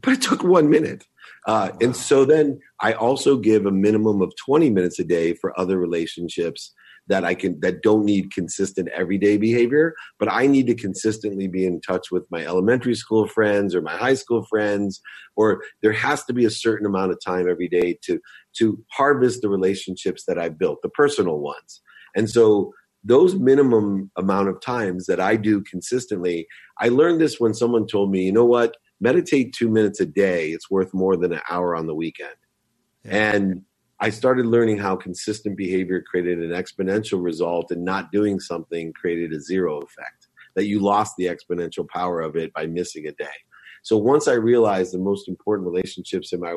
but 0.00 0.14
it 0.14 0.22
took 0.22 0.42
one 0.42 0.70
minute. 0.70 1.04
Uh, 1.46 1.70
wow. 1.72 1.78
And 1.80 1.96
so 1.96 2.24
then 2.24 2.58
I 2.80 2.92
also 2.92 3.36
give 3.36 3.66
a 3.66 3.70
minimum 3.70 4.20
of 4.22 4.32
20 4.44 4.70
minutes 4.70 4.98
a 4.98 5.04
day 5.04 5.34
for 5.34 5.58
other 5.58 5.78
relationships 5.78 6.74
that 7.08 7.24
I 7.24 7.34
can 7.34 7.60
that 7.60 7.82
don't 7.82 8.04
need 8.04 8.32
consistent 8.32 8.88
everyday 8.88 9.36
behavior, 9.36 9.94
but 10.18 10.32
I 10.32 10.46
need 10.46 10.66
to 10.66 10.74
consistently 10.74 11.46
be 11.46 11.64
in 11.64 11.80
touch 11.80 12.10
with 12.10 12.24
my 12.30 12.44
elementary 12.44 12.94
school 12.94 13.28
friends 13.28 13.74
or 13.74 13.80
my 13.80 13.96
high 13.96 14.14
school 14.14 14.44
friends, 14.44 15.00
or 15.36 15.62
there 15.82 15.92
has 15.92 16.24
to 16.24 16.32
be 16.32 16.44
a 16.44 16.50
certain 16.50 16.86
amount 16.86 17.12
of 17.12 17.20
time 17.24 17.48
every 17.48 17.68
day 17.68 17.98
to 18.02 18.20
to 18.58 18.82
harvest 18.92 19.42
the 19.42 19.48
relationships 19.48 20.24
that 20.26 20.38
I've 20.38 20.58
built, 20.58 20.82
the 20.82 20.88
personal 20.88 21.38
ones. 21.38 21.80
And 22.16 22.28
so 22.28 22.72
those 23.04 23.36
minimum 23.36 24.10
amount 24.16 24.48
of 24.48 24.60
times 24.60 25.06
that 25.06 25.20
I 25.20 25.36
do 25.36 25.62
consistently, 25.62 26.48
I 26.80 26.88
learned 26.88 27.20
this 27.20 27.38
when 27.38 27.54
someone 27.54 27.86
told 27.86 28.10
me, 28.10 28.24
you 28.24 28.32
know 28.32 28.44
what, 28.44 28.76
meditate 29.00 29.52
two 29.52 29.68
minutes 29.68 30.00
a 30.00 30.06
day. 30.06 30.50
It's 30.50 30.70
worth 30.70 30.92
more 30.94 31.16
than 31.16 31.32
an 31.32 31.40
hour 31.50 31.76
on 31.76 31.86
the 31.86 31.94
weekend. 31.94 32.36
Yeah. 33.04 33.34
And 33.34 33.62
I 34.00 34.10
started 34.10 34.46
learning 34.46 34.78
how 34.78 34.96
consistent 34.96 35.56
behavior 35.56 36.02
created 36.02 36.38
an 36.42 36.50
exponential 36.50 37.22
result 37.22 37.70
and 37.70 37.84
not 37.84 38.12
doing 38.12 38.38
something 38.40 38.92
created 38.92 39.32
a 39.32 39.40
zero 39.40 39.78
effect, 39.78 40.28
that 40.54 40.66
you 40.66 40.80
lost 40.80 41.14
the 41.16 41.26
exponential 41.26 41.88
power 41.88 42.20
of 42.20 42.36
it 42.36 42.52
by 42.52 42.66
missing 42.66 43.06
a 43.06 43.12
day. 43.12 43.28
So 43.82 43.96
once 43.96 44.28
I 44.28 44.32
realized 44.32 44.92
the 44.92 44.98
most 44.98 45.28
important 45.28 45.68
relationships 45.68 46.32
in 46.32 46.40
my 46.40 46.54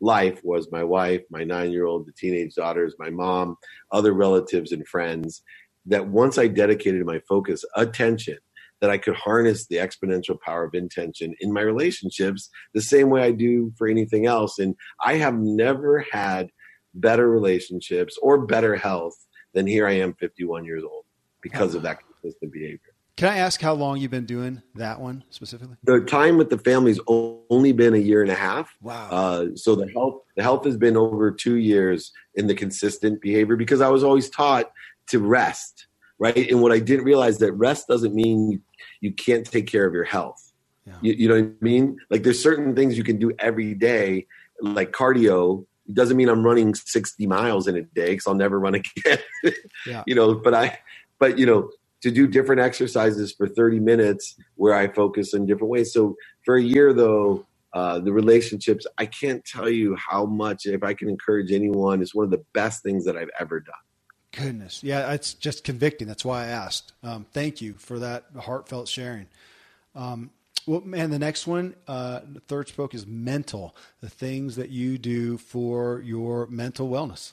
life 0.00 0.40
was 0.44 0.70
my 0.70 0.84
wife, 0.84 1.22
my 1.30 1.44
nine 1.44 1.72
year 1.72 1.86
old, 1.86 2.06
the 2.06 2.12
teenage 2.12 2.54
daughters, 2.54 2.94
my 2.98 3.10
mom, 3.10 3.56
other 3.90 4.12
relatives 4.12 4.72
and 4.72 4.86
friends, 4.86 5.42
that 5.86 6.06
once 6.06 6.38
I 6.38 6.46
dedicated 6.46 7.04
my 7.04 7.20
focus, 7.28 7.64
attention, 7.74 8.38
that 8.80 8.90
I 8.90 8.98
could 8.98 9.14
harness 9.14 9.66
the 9.66 9.76
exponential 9.76 10.40
power 10.40 10.64
of 10.64 10.74
intention 10.74 11.34
in 11.40 11.52
my 11.52 11.60
relationships 11.60 12.48
the 12.74 12.82
same 12.82 13.10
way 13.10 13.22
I 13.22 13.32
do 13.32 13.72
for 13.76 13.88
anything 13.88 14.26
else. 14.26 14.58
And 14.58 14.74
I 15.04 15.14
have 15.14 15.34
never 15.34 16.04
had 16.10 16.50
better 16.94 17.28
relationships 17.28 18.18
or 18.22 18.46
better 18.46 18.76
health 18.76 19.14
than 19.54 19.66
here 19.66 19.86
I 19.86 19.92
am 19.92 20.14
51 20.14 20.64
years 20.64 20.84
old 20.84 21.04
because 21.40 21.74
of 21.74 21.82
that 21.82 21.98
consistent 22.00 22.52
behavior. 22.52 22.80
Can 23.18 23.28
I 23.28 23.38
ask 23.38 23.60
how 23.60 23.74
long 23.74 23.98
you've 23.98 24.12
been 24.12 24.26
doing 24.26 24.62
that 24.76 25.00
one 25.00 25.24
specifically? 25.30 25.76
The 25.82 26.02
time 26.02 26.38
with 26.38 26.50
the 26.50 26.58
family's 26.58 27.00
only 27.08 27.72
been 27.72 27.94
a 27.94 27.98
year 27.98 28.22
and 28.22 28.30
a 28.30 28.36
half. 28.36 28.76
Wow. 28.80 29.08
Uh, 29.10 29.46
so 29.56 29.74
the 29.74 29.90
health, 29.90 30.22
the 30.36 30.44
health 30.44 30.64
has 30.64 30.76
been 30.76 30.96
over 30.96 31.32
two 31.32 31.56
years 31.56 32.12
in 32.36 32.46
the 32.46 32.54
consistent 32.54 33.20
behavior 33.20 33.56
because 33.56 33.80
I 33.80 33.88
was 33.88 34.04
always 34.04 34.30
taught 34.30 34.70
to 35.08 35.18
rest, 35.18 35.87
right? 36.18 36.50
And 36.50 36.60
what 36.60 36.72
I 36.72 36.78
didn't 36.78 37.04
realize 37.04 37.38
that 37.38 37.52
rest 37.52 37.88
doesn't 37.88 38.14
mean 38.14 38.62
you 39.00 39.12
can't 39.12 39.46
take 39.46 39.66
care 39.66 39.86
of 39.86 39.94
your 39.94 40.04
health. 40.04 40.52
Yeah. 40.86 40.94
You, 41.02 41.12
you 41.14 41.28
know 41.28 41.34
what 41.36 41.44
I 41.44 41.64
mean? 41.64 41.98
Like 42.10 42.22
there's 42.22 42.42
certain 42.42 42.74
things 42.74 42.96
you 42.96 43.04
can 43.04 43.18
do 43.18 43.32
every 43.38 43.74
day, 43.74 44.26
like 44.60 44.92
cardio, 44.92 45.64
It 45.88 45.94
doesn't 45.94 46.16
mean 46.16 46.28
I'm 46.28 46.44
running 46.44 46.74
60 46.74 47.26
miles 47.26 47.68
in 47.68 47.76
a 47.76 47.82
day 47.82 48.10
because 48.10 48.26
I'll 48.26 48.34
never 48.34 48.58
run 48.58 48.74
again. 48.74 49.18
yeah. 49.86 50.02
You 50.06 50.14
know, 50.14 50.34
but 50.34 50.54
I, 50.54 50.78
but 51.18 51.38
you 51.38 51.46
know, 51.46 51.70
to 52.00 52.10
do 52.10 52.26
different 52.26 52.60
exercises 52.60 53.32
for 53.32 53.48
30 53.48 53.80
minutes 53.80 54.36
where 54.54 54.74
I 54.74 54.88
focus 54.88 55.34
in 55.34 55.46
different 55.46 55.70
ways. 55.70 55.92
So 55.92 56.16
for 56.44 56.56
a 56.56 56.62
year 56.62 56.92
though, 56.92 57.44
uh, 57.74 57.98
the 57.98 58.12
relationships, 58.12 58.86
I 58.96 59.06
can't 59.06 59.44
tell 59.44 59.68
you 59.68 59.96
how 59.96 60.24
much, 60.24 60.64
if 60.64 60.82
I 60.82 60.94
can 60.94 61.08
encourage 61.08 61.52
anyone, 61.52 62.00
it's 62.00 62.14
one 62.14 62.24
of 62.24 62.30
the 62.30 62.44
best 62.54 62.82
things 62.82 63.04
that 63.04 63.16
I've 63.16 63.30
ever 63.38 63.60
done. 63.60 63.74
Goodness. 64.32 64.82
Yeah, 64.82 65.12
it's 65.12 65.34
just 65.34 65.64
convicting. 65.64 66.06
That's 66.06 66.24
why 66.24 66.44
I 66.44 66.48
asked. 66.48 66.92
Um, 67.02 67.26
thank 67.32 67.60
you 67.60 67.74
for 67.74 67.98
that 67.98 68.26
heartfelt 68.38 68.88
sharing. 68.88 69.26
Um, 69.94 70.30
well, 70.66 70.82
man, 70.82 71.10
the 71.10 71.18
next 71.18 71.46
one, 71.46 71.74
uh, 71.86 72.20
the 72.30 72.40
third 72.40 72.68
spoke 72.68 72.94
is 72.94 73.06
mental, 73.06 73.74
the 74.00 74.10
things 74.10 74.56
that 74.56 74.68
you 74.68 74.98
do 74.98 75.38
for 75.38 76.02
your 76.02 76.46
mental 76.48 76.90
wellness. 76.90 77.32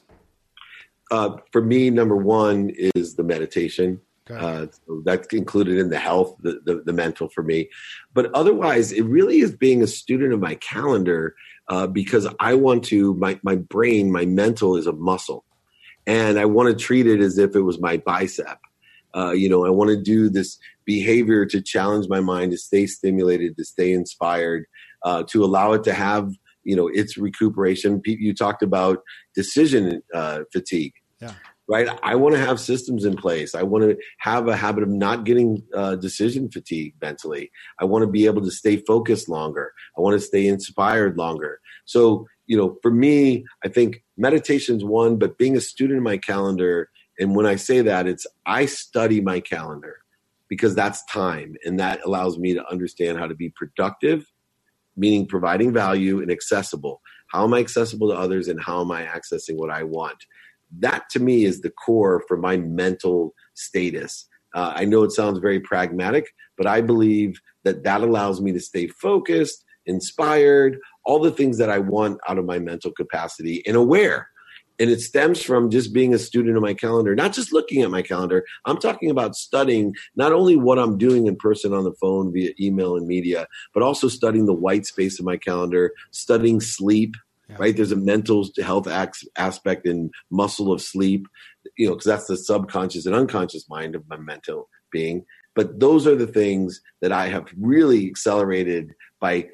Uh, 1.12 1.38
for 1.52 1.62
me, 1.62 1.90
number 1.90 2.16
one 2.16 2.72
is 2.96 3.16
the 3.16 3.24
meditation. 3.24 4.00
Okay. 4.30 4.44
Uh, 4.44 4.68
so 4.88 5.02
that's 5.06 5.28
included 5.34 5.78
in 5.78 5.90
the 5.90 6.00
health, 6.00 6.36
the, 6.40 6.62
the, 6.66 6.82
the, 6.84 6.94
mental 6.94 7.30
for 7.30 7.44
me. 7.44 7.70
But 8.14 8.34
otherwise, 8.34 8.92
it 8.92 9.04
really 9.04 9.40
is 9.40 9.56
being 9.56 9.84
a 9.84 9.88
student 9.88 10.34
of 10.34 10.40
my 10.40 10.56
calendar 10.56 11.36
uh, 11.68 11.86
because 11.86 12.28
I 12.40 12.56
want 12.56 12.86
to, 12.86 13.14
my, 13.16 13.40
my 13.44 13.56
brain, 13.56 14.12
my 14.12 14.26
mental 14.26 14.78
is 14.78 14.88
a 14.88 14.94
muscle. 14.94 15.46
And 16.08 16.40
I 16.40 16.46
want 16.46 16.70
to 16.70 16.76
treat 16.76 17.08
it 17.08 17.20
as 17.20 17.38
if 17.38 17.56
it 17.56 17.62
was 17.62 17.80
my 17.80 17.98
bicep. 17.98 18.60
Uh, 19.16 19.32
you 19.32 19.50
know, 19.50 19.66
I 19.66 19.70
want 19.70 19.90
to 19.92 20.02
do 20.02 20.30
this 20.30 20.58
behavior 20.84 21.46
to 21.46 21.62
challenge 21.62 22.08
my 22.10 22.20
mind, 22.20 22.52
to 22.52 22.58
stay 22.58 22.86
stimulated, 22.86 23.56
to 23.58 23.66
stay 23.66 23.94
inspired, 23.94 24.66
uh, 25.04 25.24
to 25.30 25.44
allow 25.44 25.74
it 25.74 25.84
to 25.86 25.94
have, 25.94 26.32
you 26.64 26.76
know, 26.76 26.88
its 26.88 27.18
recuperation. 27.18 28.02
You 28.06 28.34
talked 28.34 28.62
about 28.62 29.00
decision 29.34 30.02
uh, 30.14 30.42
fatigue. 30.52 30.94
Yeah 31.22 31.34
right? 31.68 31.88
I 32.04 32.16
want 32.16 32.36
to 32.36 32.42
have 32.42 32.60
systems 32.60 33.06
in 33.06 33.16
place. 33.16 33.56
I 33.56 33.64
want 33.64 33.84
to 33.86 33.98
have 34.20 34.48
a 34.48 34.56
habit 34.56 34.84
of 34.84 34.90
not 34.90 35.24
getting 35.24 35.64
uh, 35.74 35.96
decision 35.96 36.50
fatigue 36.52 36.94
mentally. 37.02 37.52
I 37.80 37.86
want 37.86 38.04
to 38.04 38.08
be 38.08 38.26
able 38.26 38.44
to 38.44 38.52
stay 38.52 38.78
focused 38.78 39.30
longer. 39.30 39.74
I 39.98 40.02
want 40.02 40.20
to 40.20 40.26
stay 40.26 40.48
inspired 40.48 41.18
longer. 41.18 41.60
So, 41.86 42.28
you 42.46 42.58
know, 42.58 42.78
for 42.82 42.92
me, 42.92 43.46
I 43.64 43.70
think 43.70 44.04
meditation's 44.18 44.84
one, 44.84 45.18
but 45.18 45.38
being 45.38 45.58
a 45.58 45.62
student 45.62 45.98
in 45.98 46.04
my 46.04 46.18
calendar, 46.18 46.90
and 47.20 47.36
when 47.36 47.46
I 47.46 47.56
say 47.56 47.82
that, 47.82 48.08
it's 48.08 48.28
I 48.46 48.66
study 48.66 49.22
my 49.22 49.40
calendar 49.40 49.98
because 50.48 50.76
that's 50.76 51.04
time 51.06 51.56
and 51.66 51.80
that 51.80 52.00
allows 52.06 52.38
me 52.38 52.54
to 52.54 52.70
understand 52.70 53.18
how 53.18 53.28
to 53.28 53.36
be 53.36 53.50
productive, 53.50 54.32
meaning 54.96 55.26
providing 55.26 55.74
value 55.74 56.22
and 56.22 56.32
accessible. 56.32 57.02
How 57.32 57.44
am 57.44 57.54
I 57.54 57.60
accessible 57.60 58.10
to 58.10 58.16
others 58.16 58.48
and 58.48 58.62
how 58.62 58.82
am 58.82 58.92
I 58.92 59.06
accessing 59.06 59.56
what 59.56 59.72
I 59.72 59.84
want? 59.84 60.24
that 60.80 61.10
to 61.12 61.20
me 61.20 61.46
is 61.46 61.62
the 61.62 61.70
core 61.70 62.24
for 62.28 62.38
my 62.38 62.58
mental 62.58 63.34
status. 63.54 64.28
Uh, 64.54 64.74
I 64.76 64.86
know 64.86 65.04
it 65.04 65.12
sounds 65.12 65.40
very 65.40 65.60
pragmatic, 65.60 66.28
but 66.58 66.68
I 66.68 66.82
believe 66.82 67.40
that 67.64 67.84
that 67.84 68.02
allows 68.02 68.42
me 68.42 68.52
to 68.54 68.60
stay 68.60 68.88
focused, 68.88 69.64
inspired, 69.86 70.78
all 71.06 71.20
the 71.20 71.32
things 71.32 71.58
that 71.58 71.70
I 71.70 71.80
want 71.80 72.20
out 72.28 72.38
of 72.38 72.46
my 72.46 72.60
mental 72.60 72.92
capacity 72.92 73.64
and 73.66 73.76
aware. 73.76 74.30
And 74.78 74.90
it 74.90 75.00
stems 75.00 75.42
from 75.42 75.70
just 75.70 75.94
being 75.94 76.14
a 76.14 76.20
student 76.20 76.58
of 76.58 76.64
my 76.64 76.74
calendar, 76.74 77.16
not 77.16 77.32
just 77.32 77.54
looking 77.54 77.82
at 77.82 77.92
my 77.92 78.02
calendar. 78.02 78.44
I'm 78.66 78.78
talking 78.78 79.10
about 79.10 79.36
studying 79.36 79.96
not 80.18 80.34
only 80.34 80.58
what 80.58 80.80
I'm 80.80 80.98
doing 80.98 81.28
in 81.28 81.38
person 81.38 81.74
on 81.74 81.86
the 81.86 81.94
phone 81.94 82.34
via 82.34 82.52
email 82.60 82.98
and 82.98 83.08
media, 83.08 83.48
but 83.74 83.84
also 83.84 84.10
studying 84.10 84.48
the 84.48 84.54
white 84.54 84.86
space 84.86 85.18
of 85.18 85.26
my 85.26 85.38
calendar, 85.38 85.92
studying 86.12 86.60
sleep, 86.60 87.16
yeah. 87.48 87.56
right? 87.58 87.74
There's 87.74 87.94
a 87.94 87.96
mental 87.96 88.50
health 88.62 88.88
aspect 89.38 89.88
and 89.88 90.12
muscle 90.30 90.74
of 90.74 90.82
sleep, 90.82 91.26
you 91.78 91.88
know, 91.88 91.94
because 91.94 92.08
that's 92.08 92.28
the 92.28 92.36
subconscious 92.36 93.06
and 93.06 93.16
unconscious 93.16 93.70
mind 93.70 93.96
of 93.96 94.04
my 94.10 94.18
mental 94.18 94.68
being. 94.92 95.24
But 95.56 95.80
those 95.80 96.06
are 96.06 96.16
the 96.16 96.28
things 96.28 96.82
that 97.02 97.14
I 97.14 97.28
have 97.28 97.48
really 97.58 98.08
accelerated 98.08 98.94
by 99.22 99.48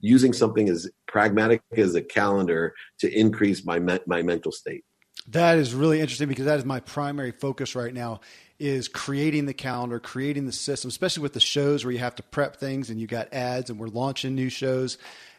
using 0.00 0.32
something 0.32 0.68
as 0.68 0.88
pragmatic 1.06 1.62
as 1.76 1.94
a 1.94 2.02
calendar 2.02 2.74
to 3.00 3.12
increase 3.12 3.64
my 3.64 3.78
me- 3.78 4.00
my 4.06 4.22
mental 4.22 4.52
state. 4.52 4.84
That 5.28 5.58
is 5.58 5.74
really 5.74 6.00
interesting 6.00 6.28
because 6.28 6.46
that 6.46 6.58
is 6.58 6.64
my 6.64 6.80
primary 6.80 7.32
focus 7.32 7.74
right 7.74 7.92
now 7.92 8.20
is 8.58 8.88
creating 8.88 9.46
the 9.46 9.54
calendar, 9.54 10.00
creating 10.00 10.46
the 10.46 10.52
system, 10.52 10.88
especially 10.88 11.22
with 11.22 11.32
the 11.32 11.40
shows 11.40 11.84
where 11.84 11.92
you 11.92 11.98
have 11.98 12.14
to 12.16 12.22
prep 12.22 12.56
things 12.56 12.90
and 12.90 13.00
you 13.00 13.06
got 13.06 13.32
ads 13.32 13.70
and 13.70 13.78
we're 13.78 13.88
launching 13.88 14.34
new 14.34 14.48
shows 14.48 14.98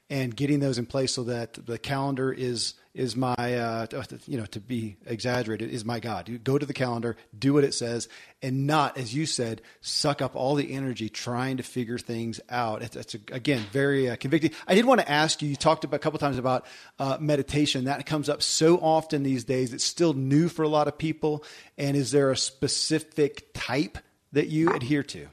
and 0.10 0.36
getting 0.36 0.60
those 0.60 0.78
in 0.80 0.86
place 0.86 1.14
so 1.14 1.24
that 1.26 1.54
the 1.66 1.78
calendar 1.78 2.32
is 2.32 2.74
is 2.96 3.16
my 3.16 3.36
uh, 3.36 3.86
you 4.26 4.38
know 4.38 4.46
to 4.48 4.60
be 4.60 4.98
exaggerated 5.06 5.70
is 5.70 5.86
my 5.86 6.00
god. 6.00 6.28
You 6.28 6.40
go 6.40 6.58
to 6.58 6.66
the 6.66 6.74
calendar 6.74 7.16
do 7.38 7.54
what 7.54 7.64
it 7.64 7.74
says 7.74 8.10
and 8.42 8.66
not 8.66 8.98
as 8.98 9.14
you 9.14 9.26
said 9.26 9.62
suck 9.82 10.22
up 10.22 10.36
all 10.36 10.56
the 10.56 10.74
energy 10.74 11.10
trying 11.10 11.58
to 11.58 11.64
figure 11.64 11.98
things 12.00 12.42
out. 12.50 12.82
It's, 12.82 12.96
it's 12.96 13.14
again 13.32 13.64
very 13.72 14.10
uh, 14.10 14.16
convicting. 14.16 14.52
I 14.68 14.76
did 14.76 14.86
want 14.86 15.02
to 15.02 15.10
ask 15.10 15.42
you 15.42 15.50
you 15.50 15.56
talked 15.56 15.84
about 15.84 15.98
a 15.98 16.00
couple 16.00 16.20
times 16.20 16.38
about 16.38 16.66
uh, 16.98 17.18
meditation. 17.20 17.86
That 17.86 18.06
comes 18.06 18.30
up 18.30 18.42
so 18.42 18.78
often 18.78 19.24
these 19.24 19.44
days. 19.44 19.74
It's 19.74 19.86
still 19.86 20.14
new 20.14 20.50
for 20.50 20.64
a 20.64 20.70
lot 20.70 20.88
of 20.88 20.98
people. 20.98 21.44
And 21.78 21.96
is 21.96 22.12
there 22.12 22.32
a 22.32 22.38
specific 22.38 23.52
type 23.54 23.98
that 24.32 24.48
you 24.48 24.72
adhere 24.72 25.04
to 25.04 25.28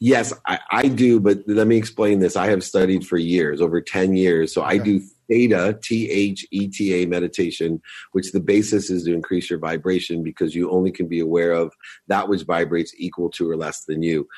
Yes, 0.00 0.32
I, 0.46 0.58
I, 0.70 0.88
do, 0.88 1.20
but 1.20 1.38
let 1.46 1.66
me 1.66 1.76
explain 1.76 2.20
this. 2.20 2.36
I 2.36 2.48
have 2.48 2.62
studied 2.62 3.06
for 3.06 3.16
years, 3.16 3.60
over 3.60 3.80
10 3.80 4.14
years. 4.16 4.52
So 4.52 4.62
okay. 4.62 4.74
I 4.74 4.78
do 4.78 5.00
theta, 5.28 5.78
T 5.82 6.10
H 6.10 6.46
E 6.50 6.68
T 6.68 7.02
A 7.02 7.06
meditation, 7.06 7.80
which 8.12 8.32
the 8.32 8.40
basis 8.40 8.90
is 8.90 9.04
to 9.04 9.14
increase 9.14 9.48
your 9.48 9.58
vibration 9.58 10.22
because 10.22 10.54
you 10.54 10.70
only 10.70 10.90
can 10.90 11.08
be 11.08 11.20
aware 11.20 11.52
of 11.52 11.72
that 12.08 12.28
which 12.28 12.42
vibrates 12.42 12.94
equal 12.98 13.30
to 13.30 13.50
or 13.50 13.56
less 13.56 13.84
than 13.84 14.02
you. 14.02 14.28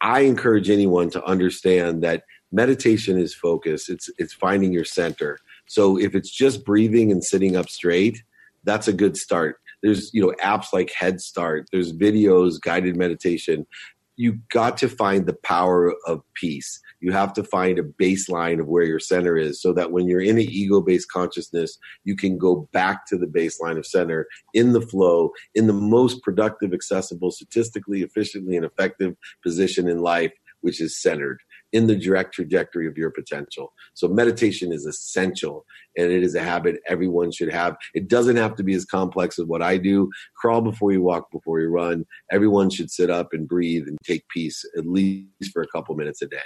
I 0.00 0.20
encourage 0.20 0.70
anyone 0.70 1.10
to 1.10 1.24
understand 1.24 2.02
that 2.02 2.24
meditation 2.50 3.18
is 3.18 3.34
focus. 3.34 3.88
It's 3.88 4.08
it's 4.18 4.32
finding 4.32 4.72
your 4.72 4.84
center. 4.84 5.38
So 5.66 5.98
if 5.98 6.14
it's 6.14 6.30
just 6.30 6.64
breathing 6.64 7.12
and 7.12 7.22
sitting 7.22 7.54
up 7.54 7.68
straight, 7.68 8.22
that's 8.64 8.88
a 8.88 8.92
good 8.92 9.16
start 9.16 9.58
there's 9.82 10.12
you 10.14 10.22
know 10.22 10.32
apps 10.42 10.66
like 10.72 10.92
Headspace 10.98 11.66
there's 11.72 11.92
videos 11.92 12.60
guided 12.60 12.96
meditation 12.96 13.66
you 14.22 14.38
got 14.50 14.76
to 14.78 14.88
find 14.88 15.26
the 15.26 15.36
power 15.42 15.92
of 16.06 16.22
peace. 16.34 16.80
You 17.00 17.10
have 17.10 17.32
to 17.32 17.42
find 17.42 17.76
a 17.76 17.82
baseline 17.82 18.60
of 18.60 18.68
where 18.68 18.84
your 18.84 19.00
center 19.00 19.36
is 19.36 19.60
so 19.60 19.72
that 19.72 19.90
when 19.90 20.06
you're 20.06 20.22
in 20.22 20.36
the 20.36 20.44
ego 20.44 20.80
based 20.80 21.10
consciousness, 21.10 21.76
you 22.04 22.14
can 22.14 22.38
go 22.38 22.68
back 22.72 23.04
to 23.08 23.18
the 23.18 23.26
baseline 23.26 23.78
of 23.78 23.84
center 23.84 24.28
in 24.54 24.74
the 24.74 24.80
flow, 24.80 25.32
in 25.56 25.66
the 25.66 25.72
most 25.72 26.22
productive, 26.22 26.72
accessible, 26.72 27.32
statistically 27.32 28.02
efficiently 28.02 28.54
and 28.54 28.64
effective 28.64 29.16
position 29.42 29.88
in 29.88 29.98
life, 29.98 30.32
which 30.60 30.80
is 30.80 31.02
centered 31.02 31.40
in 31.72 31.86
the 31.86 31.96
direct 31.96 32.34
trajectory 32.34 32.86
of 32.86 32.96
your 32.96 33.10
potential. 33.10 33.72
So 33.94 34.08
meditation 34.08 34.72
is 34.72 34.86
essential 34.86 35.64
and 35.96 36.10
it 36.10 36.22
is 36.22 36.34
a 36.34 36.42
habit 36.42 36.80
everyone 36.86 37.30
should 37.30 37.52
have. 37.52 37.76
It 37.94 38.08
doesn't 38.08 38.36
have 38.36 38.56
to 38.56 38.62
be 38.62 38.74
as 38.74 38.84
complex 38.84 39.38
as 39.38 39.46
what 39.46 39.62
I 39.62 39.76
do. 39.76 40.10
Crawl 40.36 40.60
before 40.60 40.92
you 40.92 41.02
walk, 41.02 41.30
before 41.30 41.60
you 41.60 41.68
run. 41.68 42.06
Everyone 42.30 42.70
should 42.70 42.90
sit 42.90 43.10
up 43.10 43.32
and 43.32 43.48
breathe 43.48 43.86
and 43.86 43.98
take 44.04 44.26
peace 44.28 44.64
at 44.76 44.86
least 44.86 45.52
for 45.52 45.62
a 45.62 45.68
couple 45.68 45.94
minutes 45.94 46.22
a 46.22 46.26
day. 46.26 46.38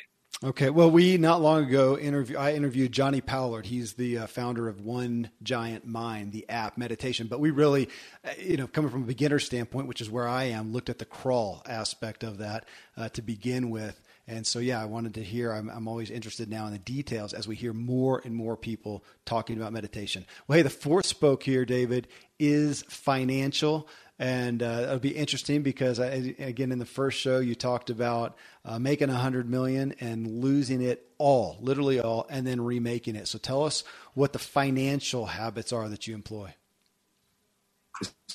Okay. 0.45 0.69
Well, 0.69 0.91
we 0.91 1.17
not 1.17 1.41
long 1.41 1.65
ago 1.65 1.97
interview. 1.97 2.37
I 2.37 2.53
interviewed 2.53 2.93
Jonni 2.93 3.25
Pollard. 3.25 3.65
He's 3.65 3.95
the 3.95 4.19
uh, 4.19 4.27
founder 4.27 4.69
of 4.69 4.83
One 4.83 5.31
Giant 5.43 5.87
Mind, 5.87 6.33
the 6.33 6.47
app 6.51 6.77
meditation. 6.77 7.27
But 7.27 7.41
we 7.41 7.51
really, 7.51 7.89
uh, 8.23 8.33
you 8.39 8.59
know, 8.59 8.67
coming 8.67 8.91
from 8.91 9.05
a 9.05 9.07
beginner 9.07 9.39
standpoint, 9.39 9.89
which 9.89 10.03
is 10.03 10.11
where 10.11 10.29
I 10.29 10.45
am, 10.45 10.75
looked 10.75 10.91
at 10.91 10.99
the 10.99 11.07
crawl 11.07 11.63
aspect 11.67 12.23
of 12.23 12.37
that 12.39 12.67
uh, 12.99 13.09
to 13.11 13.23
begin 13.23 13.71
with. 13.71 13.99
And 14.29 14.45
so, 14.45 14.59
yeah, 14.59 14.83
I 14.83 14.87
wanted 14.87 15.15
to 15.15 15.23
hear. 15.23 15.53
I'm, 15.53 15.69
I'm 15.69 15.87
always 15.87 16.11
interested 16.11 16.51
now 16.51 16.67
in 16.67 16.73
the 16.73 16.81
details 16.81 17.33
as 17.33 17.47
we 17.47 17.55
hear 17.55 17.73
more 17.73 18.21
and 18.25 18.35
more 18.35 18.57
people 18.57 19.05
talking 19.25 19.57
about 19.57 19.73
meditation. 19.73 20.27
Well, 20.49 20.57
hey, 20.57 20.63
the 20.63 20.71
fourth 20.71 21.07
spoke 21.07 21.45
here, 21.45 21.65
David, 21.65 22.09
is 22.39 22.83
financial. 22.89 23.89
And 24.19 24.63
uh, 24.63 24.81
it'll 24.85 24.99
be 24.99 25.11
interesting 25.11 25.63
because, 25.63 26.01
I, 26.01 26.35
again, 26.39 26.73
in 26.73 26.79
the 26.79 26.87
first 26.87 27.21
show, 27.21 27.39
you 27.39 27.55
talked 27.55 27.91
about 27.91 28.37
uh, 28.65 28.79
making 28.79 29.11
a 29.11 29.15
hundred 29.15 29.49
million 29.49 29.95
and 30.01 30.27
losing 30.27 30.81
it 30.81 31.07
all, 31.19 31.59
literally 31.61 32.01
all, 32.01 32.27
and 32.31 32.47
then 32.47 32.61
remaking 32.61 33.15
it. 33.15 33.29
So 33.29 33.39
tell 33.39 33.63
us 33.63 33.85
what 34.15 34.33
the 34.33 34.39
financial 34.39 35.27
habits 35.27 35.73
are 35.73 35.89
that 35.89 36.07
you 36.07 36.15
employ. 36.15 36.55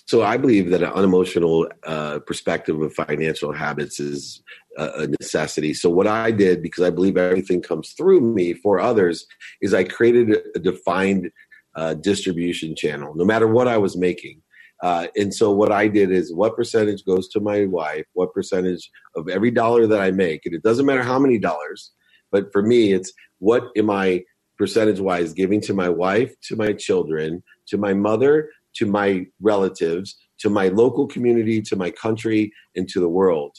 So 0.08 0.24
I 0.24 0.38
believe 0.38 0.72
that 0.72 0.84
an 0.84 0.92
unemotional 0.92 1.68
uh, 1.86 2.20
perspective 2.20 2.82
of 2.82 2.94
financial 2.94 3.54
habits 3.54 4.00
is 4.00 4.44
a 4.78 5.08
necessity. 5.08 5.74
So 5.74 5.90
what 5.90 6.08
I 6.08 6.32
did, 6.32 6.62
because 6.62 6.84
I 6.84 6.90
believe 6.90 7.18
everything 7.18 7.62
comes 7.62 7.92
through 7.92 8.22
me 8.22 8.54
for 8.54 8.80
others, 8.80 9.26
is 9.62 9.74
I 9.74 9.84
created 9.84 10.38
a 10.56 10.60
defined 10.60 11.32
uh, 11.76 11.94
distribution 11.94 12.76
channel, 12.76 13.14
no 13.16 13.26
matter 13.26 13.48
what 13.48 13.68
I 13.68 13.78
was 13.78 13.98
making. 13.98 14.42
Uh, 14.82 15.08
and 15.16 15.34
so 15.34 15.52
what 15.52 15.72
I 15.72 15.88
did 15.88 16.12
is 16.12 16.34
what 16.34 16.56
percentage 16.56 17.06
goes 17.06 17.28
to 17.30 17.40
my 17.40 17.66
wife, 17.66 18.06
what 18.14 18.34
percentage 18.34 18.90
of 19.16 19.30
every 19.30 19.52
dollar 19.52 19.88
that 19.88 20.02
I 20.02 20.12
make, 20.12 20.46
and 20.46 20.56
it 20.56 20.64
doesn't 20.64 20.86
matter 20.86 21.04
how 21.04 21.20
many 21.20 21.38
dollars, 21.38 21.92
but 22.32 22.52
for 22.52 22.64
me, 22.64 22.94
it's 22.94 23.14
what 23.40 23.70
am 23.78 23.90
I 23.90 24.24
percentage 24.58 25.00
wise 25.00 25.34
giving 25.34 25.62
to 25.62 25.74
my 25.74 25.90
wife, 25.90 26.34
to 26.48 26.56
my 26.56 26.74
children, 26.74 27.44
to 27.68 27.78
my 27.78 27.94
mother, 27.94 28.50
to 28.76 28.86
my 28.86 29.26
relatives, 29.42 30.18
to 30.40 30.50
my 30.50 30.70
local 30.70 31.08
community, 31.08 31.62
to 31.62 31.76
my 31.76 31.92
country, 31.92 32.52
and 32.76 32.88
to 32.90 33.00
the 33.00 33.10
world. 33.10 33.56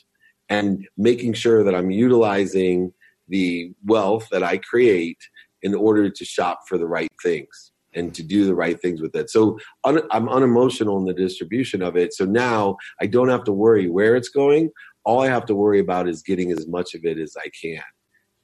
And 0.48 0.86
making 0.96 1.34
sure 1.34 1.64
that 1.64 1.74
I'm 1.74 1.90
utilizing 1.90 2.92
the 3.28 3.72
wealth 3.84 4.28
that 4.30 4.42
I 4.42 4.58
create 4.58 5.18
in 5.62 5.74
order 5.74 6.10
to 6.10 6.24
shop 6.24 6.60
for 6.68 6.76
the 6.76 6.86
right 6.86 7.08
things 7.22 7.72
and 7.94 8.14
to 8.14 8.22
do 8.22 8.44
the 8.44 8.54
right 8.54 8.80
things 8.80 9.00
with 9.00 9.14
it. 9.14 9.30
So 9.30 9.58
un- 9.84 10.02
I'm 10.10 10.28
unemotional 10.28 10.98
in 10.98 11.04
the 11.04 11.14
distribution 11.14 11.82
of 11.82 11.96
it. 11.96 12.14
So 12.14 12.24
now 12.24 12.76
I 13.00 13.06
don't 13.06 13.28
have 13.28 13.44
to 13.44 13.52
worry 13.52 13.88
where 13.88 14.16
it's 14.16 14.28
going. 14.28 14.70
All 15.04 15.22
I 15.22 15.28
have 15.28 15.46
to 15.46 15.54
worry 15.54 15.78
about 15.78 16.08
is 16.08 16.22
getting 16.22 16.52
as 16.52 16.66
much 16.66 16.94
of 16.94 17.04
it 17.04 17.18
as 17.18 17.36
I 17.36 17.48
can. 17.60 17.82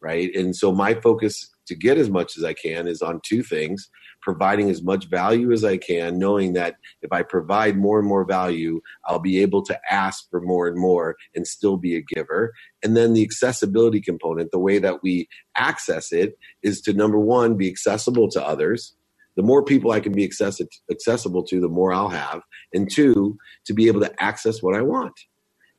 Right. 0.01 0.35
And 0.35 0.55
so 0.55 0.71
my 0.73 0.95
focus 0.95 1.51
to 1.67 1.75
get 1.75 1.99
as 1.99 2.09
much 2.09 2.37
as 2.37 2.45
I 2.45 2.55
can 2.55 2.87
is 2.87 3.03
on 3.03 3.21
two 3.25 3.43
things 3.43 3.91
providing 4.21 4.71
as 4.71 4.83
much 4.83 5.09
value 5.09 5.53
as 5.53 5.65
I 5.65 5.77
can, 5.77 6.19
knowing 6.19 6.53
that 6.55 6.77
if 7.03 7.13
I 7.13 7.23
provide 7.23 7.77
more 7.77 7.99
and 7.99 8.09
more 8.09 8.25
value, 8.25 8.81
I'll 9.07 9.19
be 9.19 9.41
able 9.41 9.63
to 9.63 9.81
ask 9.91 10.29
for 10.31 10.41
more 10.41 10.67
and 10.69 10.79
more 10.79 11.17
and 11.35 11.47
still 11.47 11.77
be 11.77 11.97
a 11.97 12.03
giver. 12.03 12.53
And 12.83 12.97
then 12.97 13.15
the 13.15 13.23
accessibility 13.23 14.01
component, 14.01 14.51
the 14.51 14.59
way 14.59 14.79
that 14.79 15.03
we 15.03 15.29
access 15.57 16.13
it 16.13 16.39
is 16.63 16.81
to 16.83 16.93
number 16.93 17.19
one, 17.19 17.57
be 17.57 17.69
accessible 17.69 18.29
to 18.31 18.45
others 18.45 18.95
the 19.39 19.45
more 19.45 19.63
people 19.63 19.93
I 19.93 20.01
can 20.01 20.13
be 20.13 20.25
access- 20.25 20.61
accessible 20.91 21.45
to, 21.45 21.61
the 21.61 21.69
more 21.69 21.93
I'll 21.93 22.09
have. 22.09 22.43
And 22.75 22.91
two, 22.91 23.39
to 23.67 23.73
be 23.73 23.87
able 23.87 24.01
to 24.01 24.13
access 24.21 24.65
what 24.65 24.75
I 24.75 24.83
want. 24.83 25.15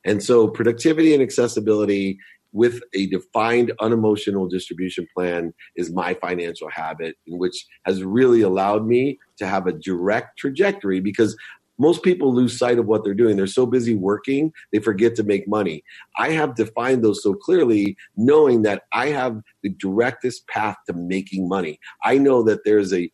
And 0.02 0.22
so 0.22 0.48
productivity 0.48 1.12
and 1.12 1.22
accessibility 1.22 2.18
with 2.52 2.80
a 2.94 3.06
defined 3.06 3.72
unemotional 3.80 4.48
distribution 4.48 5.06
plan 5.14 5.52
is 5.76 5.92
my 5.92 6.14
financial 6.14 6.68
habit 6.68 7.16
in 7.26 7.38
which 7.38 7.66
has 7.84 8.02
really 8.02 8.40
allowed 8.42 8.86
me 8.86 9.18
to 9.38 9.46
have 9.46 9.66
a 9.66 9.72
direct 9.72 10.38
trajectory 10.38 11.00
because 11.00 11.36
most 11.80 12.02
people 12.02 12.34
lose 12.34 12.58
sight 12.58 12.78
of 12.78 12.86
what 12.86 13.04
they're 13.04 13.14
doing. 13.14 13.36
They're 13.36 13.46
so 13.46 13.64
busy 13.64 13.94
working, 13.94 14.52
they 14.70 14.80
forget 14.80 15.14
to 15.16 15.22
make 15.22 15.48
money. 15.48 15.82
I 16.18 16.30
have 16.32 16.54
defined 16.54 17.02
those 17.02 17.22
so 17.22 17.32
clearly, 17.32 17.96
knowing 18.16 18.62
that 18.62 18.82
I 18.92 19.06
have 19.06 19.40
the 19.62 19.70
directest 19.70 20.46
path 20.48 20.76
to 20.86 20.92
making 20.92 21.48
money. 21.48 21.80
I 22.04 22.18
know 22.18 22.42
that 22.42 22.64
there's 22.66 22.92
a 22.92 23.10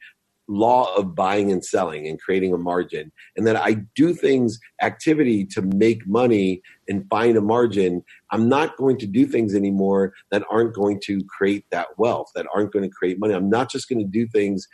law 0.48 0.94
of 0.94 1.14
buying 1.14 1.50
and 1.50 1.64
selling 1.64 2.06
and 2.06 2.20
creating 2.20 2.52
a 2.52 2.58
margin 2.58 3.10
and 3.36 3.46
that 3.46 3.56
i 3.56 3.74
do 3.94 4.14
things 4.14 4.58
activity 4.82 5.44
to 5.44 5.62
make 5.62 6.06
money 6.06 6.62
and 6.88 7.08
find 7.10 7.36
a 7.36 7.40
margin 7.40 8.02
i'm 8.30 8.48
not 8.48 8.76
going 8.76 8.96
to 8.96 9.06
do 9.06 9.26
things 9.26 9.54
anymore 9.54 10.12
that 10.30 10.44
aren't 10.50 10.74
going 10.74 11.00
to 11.00 11.20
create 11.24 11.64
that 11.70 11.88
wealth 11.98 12.30
that 12.34 12.46
aren't 12.54 12.72
going 12.72 12.84
to 12.84 12.94
create 12.94 13.18
money 13.18 13.34
i'm 13.34 13.50
not 13.50 13.70
just 13.70 13.88
going 13.88 13.98
to 13.98 14.04
do 14.04 14.26
things 14.28 14.68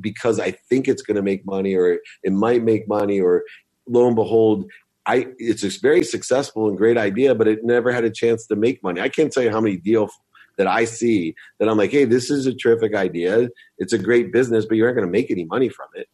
because 0.00 0.38
i 0.38 0.50
think 0.50 0.88
it's 0.88 1.02
going 1.02 1.16
to 1.16 1.22
make 1.22 1.44
money 1.46 1.74
or 1.74 1.98
it 2.22 2.32
might 2.32 2.62
make 2.62 2.86
money 2.86 3.20
or 3.20 3.44
lo 3.86 4.06
and 4.06 4.16
behold 4.16 4.66
I 5.06 5.26
it's 5.38 5.62
a 5.62 5.68
very 5.80 6.02
successful 6.02 6.68
and 6.68 6.78
great 6.78 6.96
idea, 6.96 7.34
but 7.34 7.46
it 7.46 7.64
never 7.64 7.92
had 7.92 8.04
a 8.04 8.10
chance 8.10 8.46
to 8.46 8.56
make 8.56 8.82
money. 8.82 9.00
I 9.00 9.08
can't 9.08 9.30
tell 9.30 9.42
you 9.42 9.50
how 9.50 9.60
many 9.60 9.76
deal 9.76 10.08
that 10.56 10.66
I 10.66 10.84
see 10.84 11.34
that 11.58 11.68
I'm 11.68 11.76
like, 11.76 11.90
hey, 11.90 12.04
this 12.04 12.30
is 12.30 12.46
a 12.46 12.54
terrific 12.54 12.94
idea. 12.94 13.48
It's 13.78 13.92
a 13.92 13.98
great 13.98 14.32
business, 14.32 14.66
but 14.66 14.76
you 14.76 14.84
aren't 14.84 14.96
going 14.96 15.06
to 15.06 15.12
make 15.12 15.30
any 15.30 15.44
money 15.44 15.68
from 15.68 15.88
it. 15.94 16.08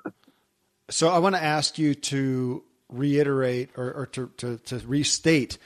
so 0.90 1.08
I 1.08 1.18
want 1.18 1.34
to 1.34 1.42
ask 1.42 1.78
you 1.78 1.94
to 1.94 2.62
reiterate 2.88 3.70
or, 3.76 3.92
or 3.92 4.06
to, 4.06 4.30
to, 4.38 4.58
to 4.58 4.78
restate 4.86 5.58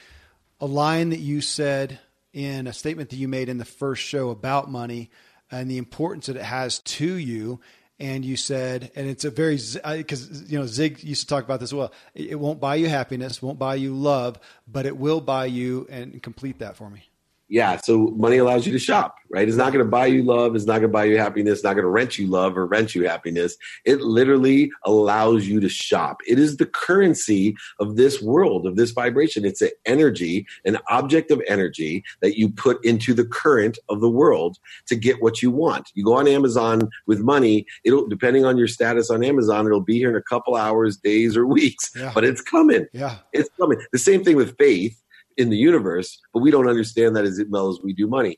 a 0.59 0.65
line 0.65 1.09
that 1.09 1.19
you 1.19 1.41
said 1.41 1.99
in 2.33 2.67
a 2.67 2.73
statement 2.73 3.09
that 3.09 3.17
you 3.17 3.27
made 3.27 3.49
in 3.49 3.57
the 3.57 3.65
first 3.65 4.03
show 4.03 4.29
about 4.29 4.69
money 4.69 5.09
and 5.51 5.69
the 5.69 5.77
importance 5.77 6.25
that 6.25 6.35
it 6.35 6.43
has 6.43 6.79
to 6.79 7.15
you 7.15 7.59
and 7.97 8.25
you 8.25 8.35
said, 8.35 8.91
and 8.95 9.07
it's 9.07 9.23
a 9.23 9.29
very 9.29 9.55
because 9.55 10.51
you 10.51 10.59
know 10.59 10.65
Zig 10.65 11.01
used 11.01 11.21
to 11.21 11.27
talk 11.27 11.45
about 11.45 11.61
this. 11.61 11.71
Well, 11.71 11.93
it 12.13 12.37
won't 12.37 12.59
buy 12.59 12.75
you 12.75 12.89
happiness, 12.89 13.41
won't 13.41 13.57
buy 13.57 13.75
you 13.75 13.95
love, 13.95 14.37
but 14.67 14.85
it 14.85 14.97
will 14.97 15.21
buy 15.21 15.45
you. 15.45 15.87
And 15.89 16.21
complete 16.21 16.59
that 16.59 16.75
for 16.75 16.89
me 16.89 17.07
yeah, 17.47 17.77
so 17.77 18.07
money 18.17 18.37
allows 18.37 18.65
you 18.65 18.71
to 18.71 18.79
shop, 18.79 19.17
right? 19.29 19.47
It's 19.47 19.57
not 19.57 19.71
going 19.71 19.85
to 19.85 19.89
buy 19.89 20.07
you 20.07 20.23
love. 20.23 20.55
It's 20.55 20.65
not 20.65 20.79
going 20.79 20.83
to 20.83 20.87
buy 20.87 21.03
you 21.03 21.17
happiness. 21.17 21.55
It's 21.55 21.63
not 21.63 21.73
going 21.73 21.83
to 21.83 21.89
rent 21.89 22.17
you 22.17 22.25
love 22.25 22.57
or 22.57 22.65
rent 22.65 22.95
you 22.95 23.07
happiness. 23.07 23.55
It 23.85 24.01
literally 24.01 24.71
allows 24.83 25.47
you 25.47 25.59
to 25.59 25.69
shop. 25.69 26.21
It 26.27 26.39
is 26.39 26.57
the 26.57 26.65
currency 26.65 27.55
of 27.79 27.97
this 27.97 28.19
world, 28.19 28.65
of 28.65 28.77
this 28.77 28.91
vibration. 28.91 29.45
It's 29.45 29.61
an 29.61 29.69
energy, 29.85 30.47
an 30.65 30.79
object 30.89 31.29
of 31.29 31.41
energy 31.47 32.03
that 32.21 32.35
you 32.35 32.49
put 32.49 32.83
into 32.83 33.13
the 33.13 33.25
current 33.25 33.77
of 33.89 34.01
the 34.01 34.09
world 34.09 34.57
to 34.87 34.95
get 34.95 35.21
what 35.21 35.43
you 35.43 35.51
want. 35.51 35.91
You 35.93 36.03
go 36.03 36.17
on 36.17 36.27
Amazon 36.27 36.89
with 37.05 37.19
money. 37.19 37.67
It'll, 37.83 38.07
depending 38.07 38.43
on 38.43 38.57
your 38.57 38.67
status 38.67 39.11
on 39.11 39.23
Amazon, 39.23 39.67
it'll 39.67 39.81
be 39.81 39.97
here 39.97 40.09
in 40.09 40.15
a 40.15 40.23
couple 40.23 40.55
hours, 40.55 40.97
days, 40.97 41.37
or 41.37 41.45
weeks, 41.45 41.91
yeah. 41.95 42.11
but 42.15 42.23
it's 42.23 42.41
coming. 42.41 42.87
Yeah. 42.91 43.17
It's 43.33 43.49
coming. 43.59 43.79
The 43.91 43.99
same 43.99 44.23
thing 44.23 44.35
with 44.35 44.57
faith 44.57 44.99
in 45.37 45.49
the 45.49 45.57
universe, 45.57 46.19
but 46.33 46.41
we 46.41 46.51
don't 46.51 46.67
understand 46.67 47.15
that 47.15 47.25
as 47.25 47.41
well 47.49 47.69
as 47.69 47.79
we 47.83 47.93
do 47.93 48.07
money. 48.07 48.37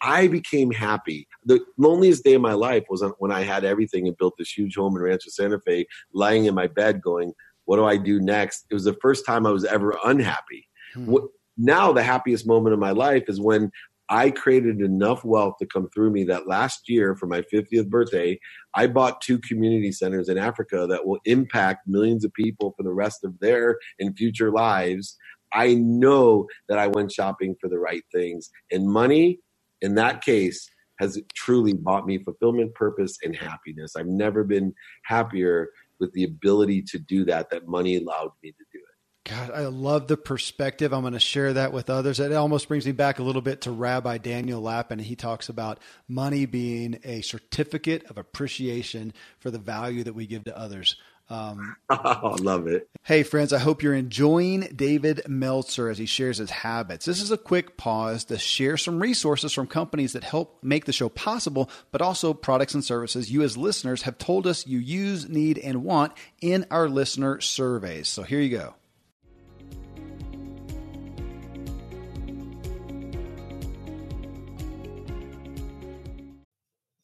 I 0.00 0.28
became 0.28 0.70
happy. 0.70 1.26
The 1.44 1.60
loneliest 1.76 2.24
day 2.24 2.34
of 2.34 2.42
my 2.42 2.52
life 2.52 2.84
was 2.88 3.04
when 3.18 3.32
I 3.32 3.42
had 3.42 3.64
everything 3.64 4.06
and 4.06 4.16
built 4.16 4.34
this 4.38 4.56
huge 4.56 4.76
home 4.76 4.96
in 4.96 5.02
Rancho 5.02 5.30
Santa 5.30 5.58
Fe, 5.60 5.86
lying 6.12 6.44
in 6.44 6.54
my 6.54 6.68
bed 6.68 7.02
going, 7.02 7.32
What 7.64 7.76
do 7.76 7.84
I 7.84 7.96
do 7.96 8.20
next? 8.20 8.66
It 8.70 8.74
was 8.74 8.84
the 8.84 8.96
first 9.02 9.26
time 9.26 9.46
I 9.46 9.50
was 9.50 9.64
ever 9.64 9.96
unhappy. 10.04 10.68
Hmm. 10.94 11.16
Now, 11.56 11.92
the 11.92 12.04
happiest 12.04 12.46
moment 12.46 12.72
of 12.72 12.78
my 12.78 12.92
life 12.92 13.24
is 13.26 13.40
when 13.40 13.72
I 14.08 14.30
created 14.30 14.80
enough 14.80 15.24
wealth 15.24 15.56
to 15.58 15.66
come 15.66 15.88
through 15.90 16.10
me 16.10 16.24
that 16.24 16.46
last 16.46 16.88
year 16.88 17.14
for 17.14 17.26
my 17.26 17.42
50th 17.42 17.88
birthday, 17.88 18.40
I 18.74 18.86
bought 18.86 19.20
two 19.20 19.38
community 19.38 19.92
centers 19.92 20.28
in 20.28 20.38
Africa 20.38 20.86
that 20.88 21.06
will 21.06 21.18
impact 21.26 21.86
millions 21.86 22.24
of 22.24 22.32
people 22.32 22.72
for 22.76 22.84
the 22.84 22.92
rest 22.92 23.22
of 23.22 23.38
their 23.40 23.76
and 23.98 24.16
future 24.16 24.50
lives. 24.50 25.18
I 25.52 25.74
know 25.74 26.46
that 26.68 26.78
I 26.78 26.88
went 26.88 27.12
shopping 27.12 27.56
for 27.60 27.68
the 27.68 27.78
right 27.78 28.04
things. 28.12 28.50
And 28.70 28.88
money, 28.88 29.40
in 29.80 29.94
that 29.96 30.22
case, 30.22 30.68
has 30.98 31.20
truly 31.34 31.72
bought 31.72 32.06
me 32.06 32.18
fulfillment, 32.18 32.74
purpose, 32.74 33.18
and 33.22 33.34
happiness. 33.36 33.94
I've 33.96 34.06
never 34.06 34.44
been 34.44 34.74
happier 35.04 35.70
with 36.00 36.12
the 36.12 36.24
ability 36.24 36.82
to 36.82 36.98
do 36.98 37.24
that, 37.26 37.50
that 37.50 37.66
money 37.66 37.96
allowed 37.96 38.30
me 38.42 38.50
to 38.50 38.64
do 38.72 38.78
it. 38.78 38.98
God, 39.28 39.50
I 39.50 39.66
love 39.66 40.06
the 40.06 40.16
perspective. 40.16 40.94
I'm 40.94 41.02
going 41.02 41.12
to 41.12 41.20
share 41.20 41.52
that 41.52 41.72
with 41.72 41.90
others. 41.90 42.18
It 42.18 42.32
almost 42.32 42.66
brings 42.66 42.86
me 42.86 42.92
back 42.92 43.18
a 43.18 43.22
little 43.22 43.42
bit 43.42 43.60
to 43.62 43.70
Rabbi 43.70 44.16
Daniel 44.18 44.62
Lapin. 44.62 44.98
He 44.98 45.16
talks 45.16 45.50
about 45.50 45.80
money 46.08 46.46
being 46.46 46.98
a 47.04 47.20
certificate 47.20 48.04
of 48.08 48.16
appreciation 48.16 49.12
for 49.38 49.50
the 49.50 49.58
value 49.58 50.02
that 50.04 50.14
we 50.14 50.26
give 50.26 50.44
to 50.44 50.58
others. 50.58 50.96
Um, 51.30 51.76
I 51.90 52.36
love 52.40 52.66
it. 52.66 52.88
Hey, 53.02 53.22
friends, 53.22 53.52
I 53.52 53.58
hope 53.58 53.82
you're 53.82 53.94
enjoying 53.94 54.68
David 54.74 55.22
Meltzer 55.28 55.88
as 55.88 55.98
he 55.98 56.06
shares 56.06 56.38
his 56.38 56.50
habits. 56.50 57.06
This 57.06 57.20
is 57.20 57.30
a 57.30 57.38
quick 57.38 57.76
pause 57.76 58.24
to 58.24 58.38
share 58.38 58.76
some 58.76 59.00
resources 59.00 59.52
from 59.52 59.66
companies 59.66 60.12
that 60.14 60.24
help 60.24 60.58
make 60.62 60.84
the 60.84 60.92
show 60.92 61.08
possible, 61.08 61.70
but 61.90 62.02
also 62.02 62.34
products 62.34 62.74
and 62.74 62.84
services 62.84 63.30
you 63.30 63.42
as 63.42 63.56
listeners 63.56 64.02
have 64.02 64.18
told 64.18 64.46
us 64.46 64.66
you 64.66 64.78
use, 64.78 65.28
need, 65.28 65.58
and 65.58 65.84
want 65.84 66.12
in 66.40 66.66
our 66.70 66.88
listener 66.88 67.40
surveys. 67.40 68.08
So 68.08 68.22
here 68.22 68.40
you 68.40 68.56
go. 68.56 68.74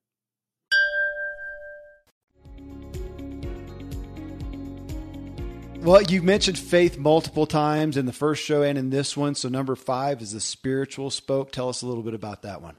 Well, 5.80 6.02
you 6.02 6.22
mentioned 6.22 6.58
faith 6.58 6.98
multiple 6.98 7.46
times 7.46 7.96
in 7.96 8.04
the 8.04 8.12
first 8.12 8.42
show 8.42 8.62
and 8.62 8.76
in 8.76 8.90
this 8.90 9.16
one. 9.16 9.36
So, 9.36 9.48
number 9.48 9.76
five 9.76 10.20
is 10.20 10.32
the 10.32 10.40
spiritual 10.40 11.10
spoke. 11.10 11.52
Tell 11.52 11.68
us 11.68 11.82
a 11.82 11.86
little 11.86 12.02
bit 12.02 12.14
about 12.14 12.42
that 12.42 12.60
one. 12.60 12.74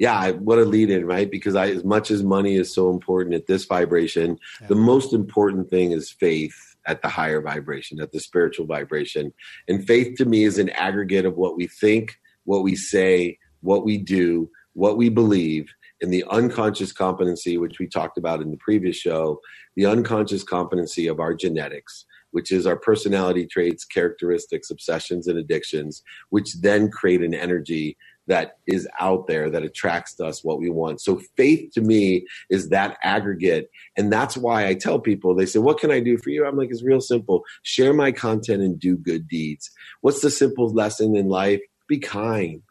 Yeah, 0.00 0.30
what 0.30 0.58
a 0.58 0.64
lead 0.64 0.88
in, 0.88 1.04
right? 1.04 1.30
Because 1.30 1.54
I, 1.54 1.68
as 1.68 1.84
much 1.84 2.10
as 2.10 2.22
money 2.22 2.56
is 2.56 2.74
so 2.74 2.88
important 2.88 3.34
at 3.34 3.46
this 3.46 3.66
vibration, 3.66 4.38
yeah. 4.58 4.68
the 4.68 4.74
most 4.74 5.12
important 5.12 5.68
thing 5.68 5.92
is 5.92 6.10
faith 6.10 6.56
at 6.86 7.02
the 7.02 7.08
higher 7.08 7.42
vibration, 7.42 8.00
at 8.00 8.10
the 8.10 8.18
spiritual 8.18 8.64
vibration. 8.64 9.30
And 9.68 9.86
faith 9.86 10.16
to 10.16 10.24
me 10.24 10.44
is 10.44 10.58
an 10.58 10.70
aggregate 10.70 11.26
of 11.26 11.36
what 11.36 11.54
we 11.54 11.66
think, 11.66 12.18
what 12.44 12.62
we 12.62 12.76
say, 12.76 13.36
what 13.60 13.84
we 13.84 13.98
do, 13.98 14.50
what 14.72 14.96
we 14.96 15.10
believe, 15.10 15.70
and 16.00 16.10
the 16.10 16.24
unconscious 16.30 16.92
competency, 16.92 17.58
which 17.58 17.78
we 17.78 17.86
talked 17.86 18.16
about 18.16 18.40
in 18.40 18.50
the 18.50 18.56
previous 18.56 18.96
show, 18.96 19.38
the 19.76 19.84
unconscious 19.84 20.42
competency 20.42 21.08
of 21.08 21.20
our 21.20 21.34
genetics, 21.34 22.06
which 22.30 22.50
is 22.50 22.66
our 22.66 22.76
personality 22.76 23.46
traits, 23.46 23.84
characteristics, 23.84 24.70
obsessions, 24.70 25.26
and 25.26 25.38
addictions, 25.38 26.02
which 26.30 26.54
then 26.62 26.90
create 26.90 27.20
an 27.20 27.34
energy 27.34 27.98
that 28.30 28.58
is 28.66 28.88
out 29.00 29.26
there 29.26 29.50
that 29.50 29.64
attracts 29.64 30.14
to 30.14 30.24
us 30.24 30.44
what 30.44 30.60
we 30.60 30.70
want. 30.70 31.00
So 31.00 31.20
faith 31.36 31.72
to 31.74 31.80
me 31.80 32.26
is 32.48 32.68
that 32.68 32.96
aggregate. 33.02 33.70
And 33.96 34.12
that's 34.12 34.36
why 34.36 34.66
I 34.66 34.74
tell 34.74 35.00
people, 35.00 35.34
they 35.34 35.46
say, 35.46 35.58
what 35.58 35.78
can 35.78 35.90
I 35.90 35.98
do 35.98 36.16
for 36.16 36.30
you? 36.30 36.46
I'm 36.46 36.56
like, 36.56 36.70
it's 36.70 36.84
real 36.84 37.00
simple. 37.00 37.42
Share 37.62 37.92
my 37.92 38.12
content 38.12 38.62
and 38.62 38.78
do 38.78 38.96
good 38.96 39.26
deeds. 39.26 39.70
What's 40.00 40.22
the 40.22 40.30
simple 40.30 40.72
lesson 40.72 41.16
in 41.16 41.28
life? 41.28 41.60
Be 41.88 41.98
kind. 41.98 42.62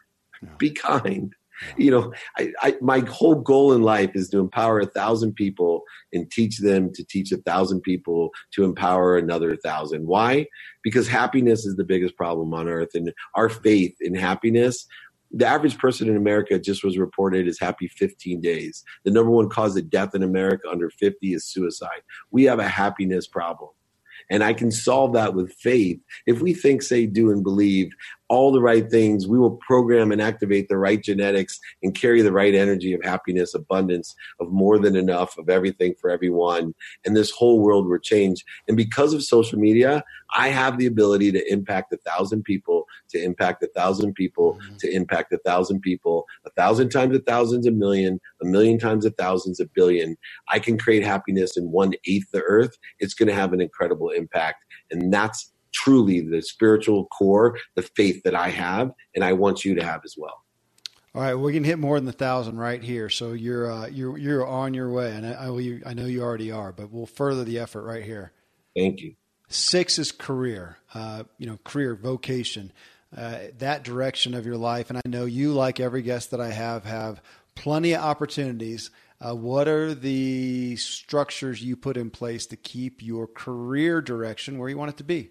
Yeah. 0.42 0.48
Be 0.56 0.70
kind. 0.70 1.34
You 1.76 1.90
know, 1.90 2.14
I, 2.38 2.52
I, 2.62 2.76
my 2.80 3.00
whole 3.00 3.34
goal 3.34 3.74
in 3.74 3.82
life 3.82 4.12
is 4.14 4.30
to 4.30 4.38
empower 4.38 4.80
a 4.80 4.86
thousand 4.86 5.34
people 5.34 5.82
and 6.10 6.30
teach 6.30 6.56
them 6.56 6.90
to 6.94 7.04
teach 7.04 7.32
a 7.32 7.36
thousand 7.36 7.82
people 7.82 8.30
to 8.52 8.64
empower 8.64 9.18
another 9.18 9.56
thousand. 9.56 10.06
Why? 10.06 10.46
Because 10.82 11.06
happiness 11.06 11.66
is 11.66 11.76
the 11.76 11.84
biggest 11.84 12.16
problem 12.16 12.54
on 12.54 12.66
earth, 12.66 12.94
and 12.94 13.12
our 13.34 13.50
faith 13.50 13.94
in 14.00 14.14
happiness 14.14 14.86
the 15.30 15.46
average 15.46 15.78
person 15.78 16.08
in 16.08 16.16
America 16.16 16.58
just 16.58 16.82
was 16.84 16.98
reported 16.98 17.46
as 17.46 17.58
happy 17.58 17.88
15 17.88 18.40
days. 18.40 18.84
The 19.04 19.10
number 19.10 19.30
one 19.30 19.48
cause 19.48 19.76
of 19.76 19.90
death 19.90 20.14
in 20.14 20.22
America 20.22 20.68
under 20.70 20.90
50 20.90 21.34
is 21.34 21.44
suicide. 21.44 22.02
We 22.30 22.44
have 22.44 22.58
a 22.58 22.68
happiness 22.68 23.26
problem. 23.26 23.70
And 24.28 24.44
I 24.44 24.52
can 24.52 24.70
solve 24.70 25.12
that 25.14 25.34
with 25.34 25.52
faith. 25.54 26.00
If 26.26 26.40
we 26.40 26.54
think, 26.54 26.82
say, 26.82 27.06
do, 27.06 27.30
and 27.30 27.42
believe, 27.42 27.90
all 28.30 28.52
the 28.52 28.62
right 28.62 28.88
things, 28.88 29.26
we 29.26 29.38
will 29.38 29.56
program 29.56 30.12
and 30.12 30.22
activate 30.22 30.68
the 30.68 30.78
right 30.78 31.02
genetics 31.02 31.58
and 31.82 31.96
carry 31.96 32.22
the 32.22 32.32
right 32.32 32.54
energy 32.54 32.94
of 32.94 33.02
happiness, 33.02 33.54
abundance, 33.54 34.14
of 34.38 34.52
more 34.52 34.78
than 34.78 34.94
enough, 34.94 35.36
of 35.36 35.48
everything 35.50 35.94
for 36.00 36.10
everyone. 36.10 36.72
And 37.04 37.16
this 37.16 37.32
whole 37.32 37.60
world 37.60 37.88
will 37.88 37.98
change. 37.98 38.44
And 38.68 38.76
because 38.76 39.12
of 39.12 39.24
social 39.24 39.58
media, 39.58 40.04
I 40.32 40.48
have 40.48 40.78
the 40.78 40.86
ability 40.86 41.32
to 41.32 41.52
impact 41.52 41.92
a 41.92 41.96
thousand 41.96 42.44
people, 42.44 42.86
to 43.08 43.20
impact 43.20 43.64
a 43.64 43.68
thousand 43.74 44.14
people, 44.14 44.54
mm-hmm. 44.54 44.76
to 44.76 44.94
impact 44.94 45.32
a 45.32 45.38
thousand 45.38 45.80
people, 45.80 46.24
a 46.46 46.50
thousand 46.50 46.90
times 46.90 47.16
a 47.16 47.20
thousands, 47.20 47.66
a 47.66 47.72
million, 47.72 48.20
a 48.40 48.46
million 48.46 48.78
times 48.78 49.04
a 49.04 49.10
thousands, 49.10 49.58
a 49.58 49.66
billion. 49.74 50.16
I 50.48 50.60
can 50.60 50.78
create 50.78 51.02
happiness 51.02 51.56
in 51.56 51.72
one 51.72 51.94
eighth 52.06 52.30
the 52.32 52.42
earth. 52.42 52.78
It's 53.00 53.14
going 53.14 53.28
to 53.28 53.34
have 53.34 53.52
an 53.52 53.60
incredible 53.60 54.10
impact. 54.10 54.64
And 54.92 55.12
that's 55.12 55.52
truly 55.72 56.20
the 56.20 56.42
spiritual 56.42 57.06
core, 57.06 57.58
the 57.76 57.82
faith 57.82 58.22
that 58.24 58.34
I 58.34 58.48
have, 58.48 58.92
and 59.14 59.24
I 59.24 59.32
want 59.32 59.64
you 59.64 59.74
to 59.74 59.84
have 59.84 60.02
as 60.04 60.14
well. 60.16 60.44
All 61.12 61.22
right, 61.22 61.34
we 61.34 61.52
can 61.52 61.64
hit 61.64 61.80
more 61.80 61.98
than 61.98 62.08
a 62.08 62.12
thousand 62.12 62.58
right 62.58 62.82
here. 62.82 63.08
So 63.08 63.32
you're 63.32 63.70
uh, 63.70 63.88
you're 63.88 64.16
you're 64.16 64.46
on 64.46 64.74
your 64.74 64.90
way, 64.90 65.12
and 65.12 65.26
I, 65.26 65.48
I, 65.48 65.90
I 65.90 65.94
know 65.94 66.06
you 66.06 66.22
already 66.22 66.52
are, 66.52 66.70
but 66.70 66.92
we'll 66.92 67.06
further 67.06 67.42
the 67.42 67.58
effort 67.58 67.82
right 67.82 68.04
here. 68.04 68.32
Thank 68.76 69.00
you. 69.00 69.14
Six 69.48 69.98
is 69.98 70.12
career, 70.12 70.76
uh, 70.94 71.24
you 71.36 71.46
know, 71.48 71.58
career, 71.64 71.96
vocation, 71.96 72.72
uh, 73.16 73.38
that 73.58 73.82
direction 73.82 74.34
of 74.34 74.46
your 74.46 74.56
life. 74.56 74.90
And 74.90 74.98
I 75.04 75.08
know 75.08 75.24
you, 75.24 75.52
like 75.52 75.80
every 75.80 76.02
guest 76.02 76.30
that 76.30 76.40
I 76.40 76.52
have, 76.52 76.84
have 76.84 77.20
plenty 77.56 77.92
of 77.94 78.02
opportunities. 78.02 78.90
Uh, 79.20 79.34
what 79.34 79.66
are 79.66 79.92
the 79.92 80.76
structures 80.76 81.62
you 81.62 81.74
put 81.76 81.96
in 81.96 82.10
place 82.10 82.46
to 82.46 82.56
keep 82.56 83.02
your 83.02 83.26
career 83.26 84.00
direction 84.00 84.58
where 84.58 84.68
you 84.68 84.78
want 84.78 84.92
it 84.92 84.96
to 84.98 85.04
be? 85.04 85.30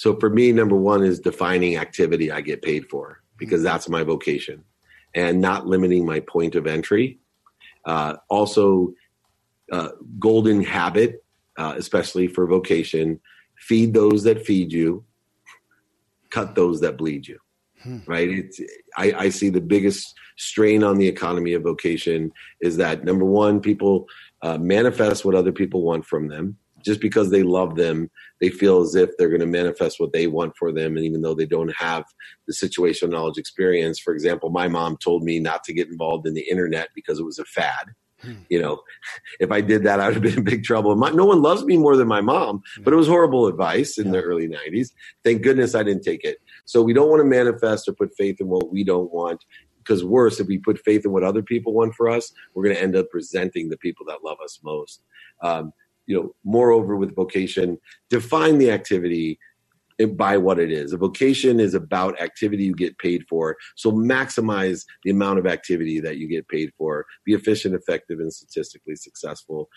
So 0.00 0.16
for 0.18 0.30
me, 0.30 0.50
number 0.50 0.76
one 0.76 1.02
is 1.02 1.20
defining 1.20 1.76
activity 1.76 2.32
I 2.32 2.40
get 2.40 2.62
paid 2.62 2.88
for 2.88 3.20
because 3.36 3.62
that's 3.62 3.86
my 3.86 4.02
vocation 4.02 4.64
and 5.14 5.42
not 5.42 5.66
limiting 5.66 6.06
my 6.06 6.20
point 6.20 6.54
of 6.54 6.66
entry. 6.66 7.18
Uh, 7.84 8.14
also, 8.30 8.94
uh, 9.70 9.90
golden 10.18 10.64
habit, 10.64 11.22
uh, 11.58 11.74
especially 11.76 12.28
for 12.28 12.46
vocation, 12.46 13.20
feed 13.58 13.92
those 13.92 14.22
that 14.22 14.46
feed 14.46 14.72
you, 14.72 15.04
cut 16.30 16.54
those 16.54 16.80
that 16.80 16.96
bleed 16.96 17.28
you. 17.28 17.38
Hmm. 17.82 17.98
Right? 18.06 18.30
It's, 18.30 18.58
I, 18.96 19.12
I 19.12 19.28
see 19.28 19.50
the 19.50 19.60
biggest 19.60 20.14
strain 20.38 20.82
on 20.82 20.96
the 20.96 21.08
economy 21.08 21.52
of 21.52 21.62
vocation 21.62 22.32
is 22.62 22.78
that 22.78 23.04
number 23.04 23.26
one, 23.26 23.60
people 23.60 24.06
uh, 24.40 24.56
manifest 24.56 25.26
what 25.26 25.34
other 25.34 25.52
people 25.52 25.82
want 25.82 26.06
from 26.06 26.28
them 26.28 26.56
just 26.84 27.00
because 27.00 27.30
they 27.30 27.42
love 27.42 27.76
them, 27.76 28.10
they 28.40 28.48
feel 28.48 28.80
as 28.80 28.94
if 28.94 29.10
they're 29.16 29.28
going 29.28 29.40
to 29.40 29.46
manifest 29.46 30.00
what 30.00 30.12
they 30.12 30.26
want 30.26 30.54
for 30.58 30.72
them. 30.72 30.96
And 30.96 31.04
even 31.04 31.22
though 31.22 31.34
they 31.34 31.46
don't 31.46 31.74
have 31.76 32.04
the 32.46 32.52
situational 32.52 33.10
knowledge 33.10 33.38
experience, 33.38 33.98
for 33.98 34.12
example, 34.12 34.50
my 34.50 34.68
mom 34.68 34.96
told 34.96 35.22
me 35.22 35.38
not 35.40 35.64
to 35.64 35.72
get 35.72 35.88
involved 35.88 36.26
in 36.26 36.34
the 36.34 36.48
internet 36.48 36.88
because 36.94 37.18
it 37.18 37.24
was 37.24 37.38
a 37.38 37.44
fad. 37.44 37.92
Hmm. 38.22 38.34
You 38.48 38.60
know, 38.60 38.82
if 39.40 39.50
I 39.50 39.60
did 39.60 39.84
that, 39.84 40.00
I 40.00 40.06
would 40.06 40.14
have 40.14 40.22
been 40.22 40.38
in 40.38 40.44
big 40.44 40.64
trouble. 40.64 40.94
My, 40.96 41.10
no 41.10 41.24
one 41.24 41.42
loves 41.42 41.64
me 41.64 41.76
more 41.76 41.96
than 41.96 42.08
my 42.08 42.20
mom, 42.20 42.62
but 42.80 42.92
it 42.92 42.96
was 42.96 43.08
horrible 43.08 43.46
advice 43.46 43.98
in 43.98 44.06
yeah. 44.06 44.12
the 44.12 44.22
early 44.22 44.48
90s. 44.48 44.90
Thank 45.24 45.42
goodness 45.42 45.74
I 45.74 45.82
didn't 45.82 46.02
take 46.02 46.24
it. 46.24 46.38
So 46.64 46.82
we 46.82 46.92
don't 46.92 47.08
want 47.08 47.20
to 47.20 47.28
manifest 47.28 47.88
or 47.88 47.92
put 47.92 48.14
faith 48.16 48.40
in 48.40 48.48
what 48.48 48.70
we 48.70 48.84
don't 48.84 49.12
want 49.12 49.44
because 49.78 50.04
worse, 50.04 50.38
if 50.38 50.46
we 50.46 50.58
put 50.58 50.78
faith 50.78 51.04
in 51.04 51.10
what 51.10 51.24
other 51.24 51.42
people 51.42 51.72
want 51.72 51.94
for 51.94 52.08
us, 52.08 52.32
we're 52.54 52.62
going 52.62 52.76
to 52.76 52.82
end 52.82 52.94
up 52.94 53.06
resenting 53.12 53.68
the 53.68 53.78
people 53.78 54.06
that 54.06 54.22
love 54.22 54.38
us 54.42 54.60
most. 54.62 55.02
Um, 55.42 55.72
you 56.10 56.16
know, 56.16 56.34
moreover, 56.44 56.96
with 56.96 57.14
vocation, 57.14 57.78
define 58.08 58.58
the 58.58 58.68
activity 58.68 59.38
by 60.16 60.36
what 60.36 60.58
it 60.58 60.72
is. 60.72 60.92
A 60.92 60.96
vocation 60.96 61.60
is 61.60 61.72
about 61.72 62.20
activity 62.20 62.64
you 62.64 62.74
get 62.74 62.98
paid 62.98 63.22
for. 63.28 63.56
So 63.76 63.92
maximize 63.92 64.84
the 65.04 65.12
amount 65.12 65.38
of 65.38 65.46
activity 65.46 66.00
that 66.00 66.16
you 66.16 66.26
get 66.26 66.48
paid 66.48 66.72
for. 66.76 67.06
Be 67.24 67.34
efficient, 67.34 67.76
effective, 67.76 68.18
and 68.18 68.32
statistically 68.32 68.96
successful. 68.96 69.68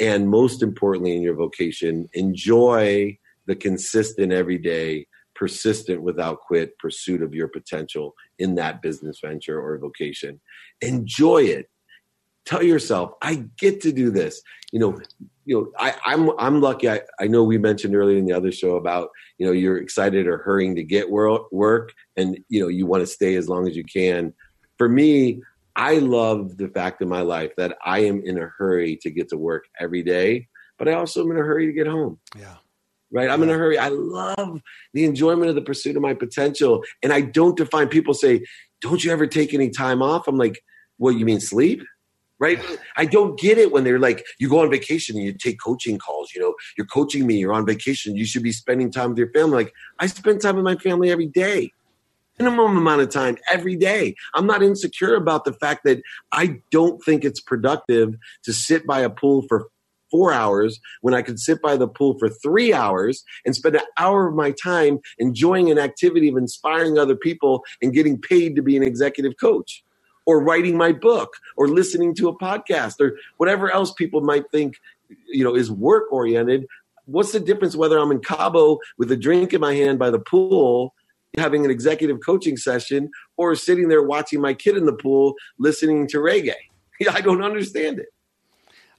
And 0.00 0.30
most 0.30 0.62
importantly, 0.62 1.16
in 1.16 1.20
your 1.20 1.34
vocation, 1.34 2.08
enjoy 2.14 3.18
the 3.46 3.54
consistent, 3.54 4.32
everyday, 4.32 5.06
persistent, 5.34 6.02
without 6.02 6.40
quit 6.40 6.78
pursuit 6.78 7.20
of 7.20 7.34
your 7.34 7.48
potential 7.48 8.14
in 8.38 8.54
that 8.54 8.80
business 8.80 9.18
venture 9.22 9.60
or 9.60 9.76
vocation. 9.76 10.40
Enjoy 10.80 11.42
it. 11.42 11.68
Tell 12.46 12.62
yourself, 12.62 13.12
I 13.22 13.46
get 13.58 13.80
to 13.82 13.92
do 13.92 14.10
this. 14.10 14.42
You 14.72 14.80
know, 14.80 14.98
you 15.44 15.56
know, 15.56 15.70
I, 15.78 15.94
I'm 16.04 16.30
I'm 16.38 16.60
lucky. 16.60 16.88
I, 16.88 17.00
I 17.20 17.26
know 17.26 17.44
we 17.44 17.58
mentioned 17.58 17.94
earlier 17.94 18.18
in 18.18 18.26
the 18.26 18.32
other 18.32 18.52
show 18.52 18.76
about 18.76 19.10
you 19.38 19.46
know 19.46 19.52
you're 19.52 19.78
excited 19.78 20.26
or 20.26 20.38
hurrying 20.38 20.74
to 20.76 20.82
get 20.82 21.10
work, 21.10 21.92
and 22.16 22.38
you 22.48 22.60
know 22.60 22.68
you 22.68 22.86
want 22.86 23.02
to 23.02 23.06
stay 23.06 23.36
as 23.36 23.48
long 23.48 23.66
as 23.68 23.76
you 23.76 23.84
can. 23.84 24.32
For 24.76 24.88
me, 24.88 25.40
I 25.76 25.98
love 25.98 26.56
the 26.56 26.68
fact 26.68 27.02
in 27.02 27.08
my 27.08 27.22
life 27.22 27.52
that 27.56 27.76
I 27.84 28.00
am 28.00 28.22
in 28.24 28.38
a 28.38 28.48
hurry 28.58 28.96
to 29.02 29.10
get 29.10 29.28
to 29.30 29.36
work 29.36 29.64
every 29.80 30.02
day, 30.02 30.48
but 30.78 30.88
I 30.88 30.92
also 30.94 31.24
am 31.24 31.30
in 31.32 31.38
a 31.38 31.42
hurry 31.42 31.66
to 31.66 31.72
get 31.72 31.86
home. 31.86 32.18
Yeah. 32.36 32.56
Right. 33.12 33.30
I'm 33.30 33.42
in 33.42 33.50
a 33.50 33.54
hurry. 33.54 33.78
I 33.78 33.88
love 33.88 34.60
the 34.92 35.04
enjoyment 35.04 35.48
of 35.48 35.54
the 35.54 35.62
pursuit 35.62 35.94
of 35.94 36.02
my 36.02 36.14
potential. 36.14 36.82
And 37.02 37.12
I 37.12 37.20
don't 37.20 37.56
define 37.56 37.88
people 37.88 38.12
say, 38.12 38.44
Don't 38.80 39.04
you 39.04 39.12
ever 39.12 39.26
take 39.26 39.54
any 39.54 39.70
time 39.70 40.02
off? 40.02 40.26
I'm 40.26 40.36
like, 40.36 40.60
What, 40.96 41.10
you 41.10 41.24
mean 41.24 41.40
sleep? 41.40 41.82
Right? 42.38 42.60
I 42.96 43.04
don't 43.04 43.38
get 43.38 43.58
it 43.58 43.72
when 43.72 43.84
they're 43.84 43.98
like, 43.98 44.24
you 44.38 44.48
go 44.48 44.60
on 44.60 44.70
vacation 44.70 45.16
and 45.16 45.24
you 45.24 45.32
take 45.32 45.58
coaching 45.60 45.98
calls. 45.98 46.32
You 46.34 46.40
know, 46.40 46.54
you're 46.76 46.86
coaching 46.86 47.26
me, 47.26 47.36
you're 47.38 47.52
on 47.52 47.66
vacation, 47.66 48.16
you 48.16 48.24
should 48.24 48.42
be 48.42 48.52
spending 48.52 48.90
time 48.90 49.10
with 49.10 49.18
your 49.18 49.30
family. 49.30 49.64
Like, 49.64 49.74
I 49.98 50.06
spend 50.06 50.40
time 50.40 50.56
with 50.56 50.64
my 50.64 50.76
family 50.76 51.10
every 51.10 51.26
day, 51.26 51.72
minimum 52.38 52.76
amount 52.76 53.02
of 53.02 53.10
time 53.10 53.38
every 53.50 53.76
day. 53.76 54.14
I'm 54.34 54.46
not 54.46 54.62
insecure 54.62 55.14
about 55.14 55.44
the 55.44 55.52
fact 55.52 55.84
that 55.84 56.02
I 56.32 56.60
don't 56.70 57.02
think 57.04 57.24
it's 57.24 57.40
productive 57.40 58.14
to 58.44 58.52
sit 58.52 58.86
by 58.86 59.00
a 59.00 59.10
pool 59.10 59.44
for 59.48 59.68
four 60.10 60.32
hours 60.32 60.78
when 61.00 61.14
I 61.14 61.22
could 61.22 61.40
sit 61.40 61.60
by 61.60 61.76
the 61.76 61.88
pool 61.88 62.16
for 62.18 62.28
three 62.28 62.72
hours 62.72 63.24
and 63.44 63.56
spend 63.56 63.76
an 63.76 63.82
hour 63.98 64.28
of 64.28 64.34
my 64.34 64.52
time 64.52 65.00
enjoying 65.18 65.70
an 65.70 65.78
activity 65.78 66.28
of 66.28 66.36
inspiring 66.36 66.98
other 66.98 67.16
people 67.16 67.64
and 67.82 67.92
getting 67.92 68.20
paid 68.20 68.54
to 68.56 68.62
be 68.62 68.76
an 68.76 68.84
executive 68.84 69.34
coach 69.40 69.82
or 70.26 70.42
writing 70.42 70.76
my 70.76 70.92
book 70.92 71.34
or 71.56 71.68
listening 71.68 72.14
to 72.14 72.28
a 72.28 72.38
podcast 72.38 73.00
or 73.00 73.16
whatever 73.36 73.70
else 73.70 73.92
people 73.92 74.20
might 74.20 74.50
think 74.50 74.80
you 75.28 75.44
know 75.44 75.54
is 75.54 75.70
work 75.70 76.12
oriented. 76.12 76.66
What's 77.06 77.32
the 77.32 77.40
difference 77.40 77.76
whether 77.76 77.98
i'm 77.98 78.10
in 78.10 78.20
cabo 78.20 78.78
with 78.98 79.12
a 79.12 79.16
drink 79.16 79.52
in 79.52 79.60
my 79.60 79.74
hand 79.74 79.98
by 79.98 80.10
the 80.10 80.18
pool 80.18 80.94
having 81.36 81.64
an 81.64 81.70
executive 81.70 82.20
coaching 82.24 82.56
session 82.56 83.10
or 83.36 83.54
sitting 83.54 83.88
there 83.88 84.02
watching 84.02 84.40
my 84.40 84.54
kid 84.54 84.76
in 84.76 84.86
the 84.86 84.92
pool 84.92 85.34
listening 85.58 86.06
to 86.08 86.18
reggae? 86.18 86.54
I 87.10 87.20
don't 87.20 87.42
understand 87.42 87.98
it. 87.98 88.08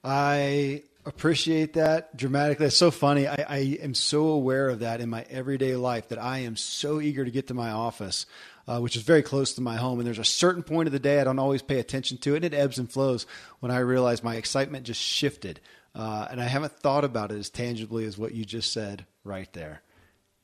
I 0.03 0.83
appreciate 1.05 1.73
that 1.73 2.15
dramatically. 2.17 2.67
It's 2.67 2.75
so 2.75 2.91
funny. 2.91 3.27
I, 3.27 3.45
I 3.47 3.57
am 3.81 3.93
so 3.93 4.27
aware 4.27 4.69
of 4.69 4.79
that 4.79 5.01
in 5.01 5.09
my 5.09 5.25
everyday 5.29 5.75
life 5.75 6.09
that 6.09 6.19
i 6.19 6.39
am 6.39 6.55
so 6.55 6.99
eager 6.99 7.23
to 7.23 7.31
get 7.31 7.47
to 7.47 7.53
my 7.53 7.71
office 7.71 8.25
uh, 8.67 8.79
which 8.79 8.95
is 8.95 9.03
very 9.03 9.21
close 9.21 9.53
to 9.53 9.61
my 9.61 9.75
home. 9.75 9.99
And 9.99 10.07
there's 10.07 10.19
a 10.19 10.23
certain 10.23 10.63
point 10.63 10.87
of 10.87 10.93
the 10.93 10.99
day 10.99 11.19
I 11.19 11.23
don't 11.23 11.39
always 11.39 11.61
pay 11.61 11.79
attention 11.79 12.17
to 12.19 12.33
it, 12.33 12.37
and 12.37 12.45
it 12.45 12.53
ebbs 12.53 12.77
and 12.77 12.91
flows 12.91 13.25
when 13.59 13.71
I 13.71 13.79
realize 13.79 14.23
my 14.23 14.35
excitement 14.35 14.85
just 14.85 15.01
shifted. 15.01 15.59
Uh, 15.93 16.27
and 16.29 16.41
I 16.41 16.45
haven't 16.45 16.73
thought 16.73 17.05
about 17.05 17.31
it 17.31 17.37
as 17.37 17.49
tangibly 17.49 18.05
as 18.05 18.17
what 18.17 18.33
you 18.33 18.43
just 18.43 18.73
said 18.73 19.05
right 19.23 19.51
there. 19.53 19.81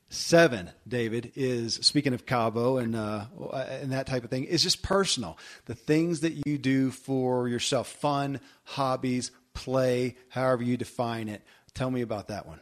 Seven, 0.08 0.70
David, 0.86 1.32
is 1.36 1.76
speaking 1.76 2.12
of 2.12 2.26
Cabo 2.26 2.76
and 2.76 2.94
uh, 2.94 3.24
and 3.54 3.92
that 3.92 4.06
type 4.06 4.24
of 4.24 4.30
thing, 4.30 4.44
is 4.44 4.62
just 4.62 4.82
personal. 4.82 5.38
The 5.64 5.74
things 5.74 6.20
that 6.20 6.46
you 6.46 6.58
do 6.58 6.90
for 6.90 7.48
yourself, 7.48 7.88
fun, 7.88 8.40
hobbies, 8.64 9.30
play, 9.54 10.16
however 10.28 10.62
you 10.62 10.76
define 10.76 11.30
it. 11.30 11.42
Tell 11.72 11.90
me 11.90 12.02
about 12.02 12.28
that 12.28 12.46
one. 12.46 12.60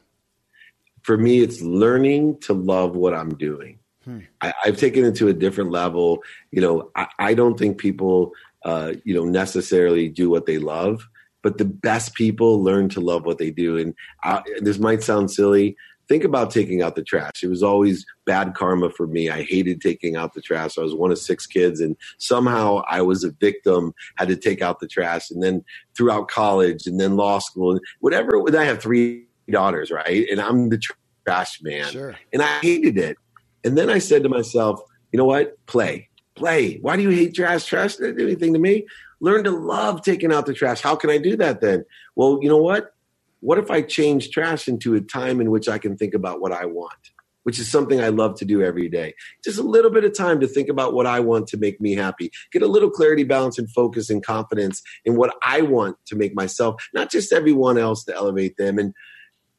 For 1.02 1.16
me, 1.16 1.40
it's 1.40 1.60
learning 1.60 2.38
to 2.42 2.52
love 2.52 2.94
what 2.94 3.14
I'm 3.14 3.34
doing. 3.34 3.79
Hmm. 4.10 4.18
I, 4.40 4.52
have 4.64 4.76
taken 4.76 5.04
it 5.04 5.14
to 5.16 5.28
a 5.28 5.32
different 5.32 5.70
level. 5.70 6.18
You 6.50 6.60
know, 6.60 6.90
I, 6.96 7.06
I 7.18 7.34
don't 7.34 7.58
think 7.58 7.78
people, 7.78 8.32
uh, 8.64 8.94
you 9.04 9.14
know, 9.14 9.24
necessarily 9.24 10.08
do 10.08 10.28
what 10.28 10.46
they 10.46 10.58
love, 10.58 11.08
but 11.42 11.58
the 11.58 11.64
best 11.64 12.14
people 12.14 12.62
learn 12.62 12.88
to 12.90 13.00
love 13.00 13.24
what 13.24 13.38
they 13.38 13.50
do. 13.50 13.76
And 13.78 13.94
I, 14.24 14.42
this 14.60 14.78
might 14.78 15.02
sound 15.02 15.30
silly. 15.30 15.76
Think 16.08 16.24
about 16.24 16.50
taking 16.50 16.82
out 16.82 16.96
the 16.96 17.04
trash. 17.04 17.44
It 17.44 17.46
was 17.46 17.62
always 17.62 18.04
bad 18.26 18.54
karma 18.54 18.90
for 18.90 19.06
me. 19.06 19.30
I 19.30 19.44
hated 19.44 19.80
taking 19.80 20.16
out 20.16 20.34
the 20.34 20.40
trash. 20.40 20.76
I 20.76 20.82
was 20.82 20.92
one 20.92 21.12
of 21.12 21.18
six 21.18 21.46
kids, 21.46 21.80
and 21.80 21.96
somehow 22.18 22.82
I 22.88 23.00
was 23.02 23.22
a 23.22 23.30
victim. 23.30 23.94
Had 24.16 24.26
to 24.26 24.36
take 24.36 24.60
out 24.60 24.80
the 24.80 24.88
trash, 24.88 25.30
and 25.30 25.40
then 25.40 25.64
throughout 25.96 26.26
college, 26.26 26.88
and 26.88 26.98
then 26.98 27.16
law 27.16 27.38
school, 27.38 27.70
and 27.70 27.80
whatever. 28.00 28.42
I 28.58 28.64
have 28.64 28.82
three 28.82 29.26
daughters, 29.48 29.92
right? 29.92 30.26
And 30.28 30.40
I'm 30.40 30.70
the 30.70 30.80
trash 31.24 31.62
man, 31.62 31.92
sure. 31.92 32.16
and 32.32 32.42
I 32.42 32.58
hated 32.58 32.98
it. 32.98 33.16
And 33.64 33.76
then 33.76 33.90
I 33.90 33.98
said 33.98 34.22
to 34.22 34.28
myself, 34.28 34.80
you 35.12 35.18
know 35.18 35.24
what? 35.24 35.64
Play. 35.66 36.08
Play. 36.34 36.78
Why 36.78 36.96
do 36.96 37.02
you 37.02 37.10
hate 37.10 37.34
trash? 37.34 37.66
Trash 37.66 37.96
didn't 37.96 38.16
do 38.16 38.26
anything 38.26 38.52
to 38.54 38.58
me. 38.58 38.86
Learn 39.20 39.44
to 39.44 39.50
love 39.50 40.02
taking 40.02 40.32
out 40.32 40.46
the 40.46 40.54
trash. 40.54 40.80
How 40.80 40.96
can 40.96 41.10
I 41.10 41.18
do 41.18 41.36
that 41.36 41.60
then? 41.60 41.84
Well, 42.16 42.38
you 42.40 42.48
know 42.48 42.56
what? 42.56 42.94
What 43.40 43.58
if 43.58 43.70
I 43.70 43.82
change 43.82 44.30
trash 44.30 44.68
into 44.68 44.94
a 44.94 45.00
time 45.00 45.40
in 45.40 45.50
which 45.50 45.68
I 45.68 45.78
can 45.78 45.96
think 45.96 46.14
about 46.14 46.40
what 46.40 46.52
I 46.52 46.64
want? 46.66 47.10
Which 47.42 47.58
is 47.58 47.70
something 47.70 48.00
I 48.00 48.08
love 48.08 48.36
to 48.36 48.44
do 48.44 48.62
every 48.62 48.88
day. 48.88 49.14
Just 49.42 49.58
a 49.58 49.62
little 49.62 49.90
bit 49.90 50.04
of 50.04 50.16
time 50.16 50.40
to 50.40 50.46
think 50.46 50.68
about 50.68 50.92
what 50.92 51.06
I 51.06 51.20
want 51.20 51.46
to 51.48 51.56
make 51.56 51.80
me 51.80 51.94
happy. 51.94 52.30
Get 52.52 52.62
a 52.62 52.66
little 52.66 52.90
clarity, 52.90 53.24
balance, 53.24 53.58
and 53.58 53.70
focus 53.70 54.10
and 54.10 54.24
confidence 54.24 54.82
in 55.04 55.16
what 55.16 55.34
I 55.42 55.62
want 55.62 55.96
to 56.06 56.16
make 56.16 56.34
myself, 56.34 56.86
not 56.94 57.10
just 57.10 57.32
everyone 57.32 57.78
else 57.78 58.04
to 58.04 58.14
elevate 58.14 58.56
them. 58.58 58.78
And 58.78 58.94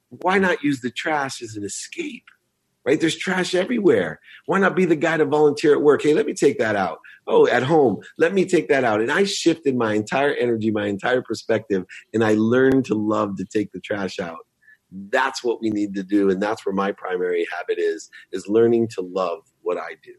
why 0.10 0.38
not 0.38 0.64
use 0.64 0.82
the 0.82 0.92
trash 0.92 1.42
as 1.42 1.56
an 1.56 1.64
escape? 1.64 2.26
Right? 2.86 3.00
There's 3.00 3.18
trash 3.18 3.54
everywhere. 3.54 4.20
Why 4.46 4.60
not 4.60 4.76
be 4.76 4.86
the 4.86 4.96
guy 4.96 5.18
to 5.18 5.26
volunteer 5.26 5.74
at 5.74 5.82
work? 5.82 6.02
Hey, 6.02 6.14
let 6.14 6.26
me 6.26 6.34
take 6.34 6.58
that 6.60 6.76
out. 6.76 7.00
Oh, 7.28 7.48
at 7.48 7.64
home, 7.64 8.02
let 8.18 8.34
me 8.34 8.46
take 8.46 8.68
that 8.70 8.84
out. 8.84 9.02
And 9.02 9.12
I 9.12 9.24
shifted 9.24 9.76
my 9.76 9.94
entire 9.94 10.34
energy, 10.34 10.72
my 10.72 10.88
entire 10.88 11.22
perspective, 11.22 11.86
and 12.14 12.24
I 12.24 12.34
learned 12.34 12.86
to 12.86 12.96
love 12.96 13.38
to 13.38 13.46
take 13.46 13.72
the 13.72 13.80
trash 13.80 14.20
out. 14.20 14.40
That's 14.92 15.44
what 15.44 15.62
we 15.62 15.70
need 15.70 15.94
to 15.96 16.04
do. 16.04 16.30
And 16.30 16.42
that's 16.42 16.66
where 16.66 16.76
my 16.76 16.92
primary 16.92 17.46
habit 17.56 17.78
is, 17.78 18.10
is 18.32 18.48
learning 18.48 18.90
to 18.96 19.02
love 19.02 19.40
what 19.62 19.78
I 19.78 19.96
do. 20.04 20.14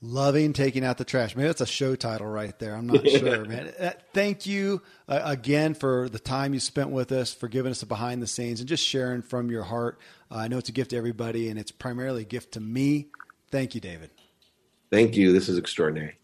Loving 0.00 0.52
taking 0.52 0.84
out 0.84 0.96
the 0.96 1.04
trash. 1.04 1.34
Maybe 1.34 1.48
that's 1.48 1.60
a 1.60 1.66
show 1.66 1.96
title 1.96 2.28
right 2.28 2.56
there. 2.60 2.74
I'm 2.76 2.86
not 2.86 3.08
sure, 3.08 3.44
man. 3.44 3.72
Uh, 3.78 3.90
thank 4.14 4.46
you 4.46 4.80
uh, 5.08 5.20
again 5.24 5.74
for 5.74 6.08
the 6.08 6.20
time 6.20 6.54
you 6.54 6.60
spent 6.60 6.90
with 6.90 7.10
us, 7.10 7.34
for 7.34 7.48
giving 7.48 7.72
us 7.72 7.82
a 7.82 7.86
behind 7.86 8.22
the 8.22 8.28
scenes 8.28 8.60
and 8.60 8.68
just 8.68 8.86
sharing 8.86 9.22
from 9.22 9.50
your 9.50 9.64
heart. 9.64 9.98
Uh, 10.30 10.36
I 10.36 10.48
know 10.48 10.58
it's 10.58 10.68
a 10.68 10.72
gift 10.72 10.90
to 10.90 10.96
everybody, 10.96 11.48
and 11.48 11.58
it's 11.58 11.72
primarily 11.72 12.22
a 12.22 12.26
gift 12.26 12.52
to 12.52 12.60
me. 12.60 13.08
Thank 13.50 13.74
you, 13.74 13.80
David. 13.80 14.10
Thank 14.90 15.16
you. 15.16 15.32
This 15.32 15.48
is 15.48 15.58
extraordinary. 15.58 16.16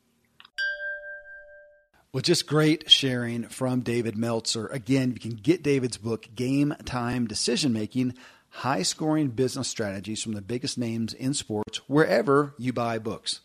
Well, 2.13 2.21
just 2.21 2.47
great 2.47 2.89
sharing 2.89 3.49
from 3.49 3.81
David 3.81 4.17
Meltzer. 4.17 4.69
Again, 4.69 5.11
you 5.11 5.19
can 5.19 5.33
get 5.33 5.65
David's 5.65 5.97
book, 5.97 6.29
Game 6.37 6.73
Time 6.85 7.27
Decision 7.27 7.73
Making 7.73 8.15
High 8.51 8.83
Scoring 8.83 9.31
Business 9.31 9.67
Strategies 9.67 10.23
from 10.23 10.35
the 10.35 10.41
Biggest 10.41 10.79
Names 10.79 11.13
in 11.13 11.35
Sports, 11.35 11.79
wherever 11.89 12.55
you 12.57 12.73
buy 12.73 13.01
books. 13.01 13.41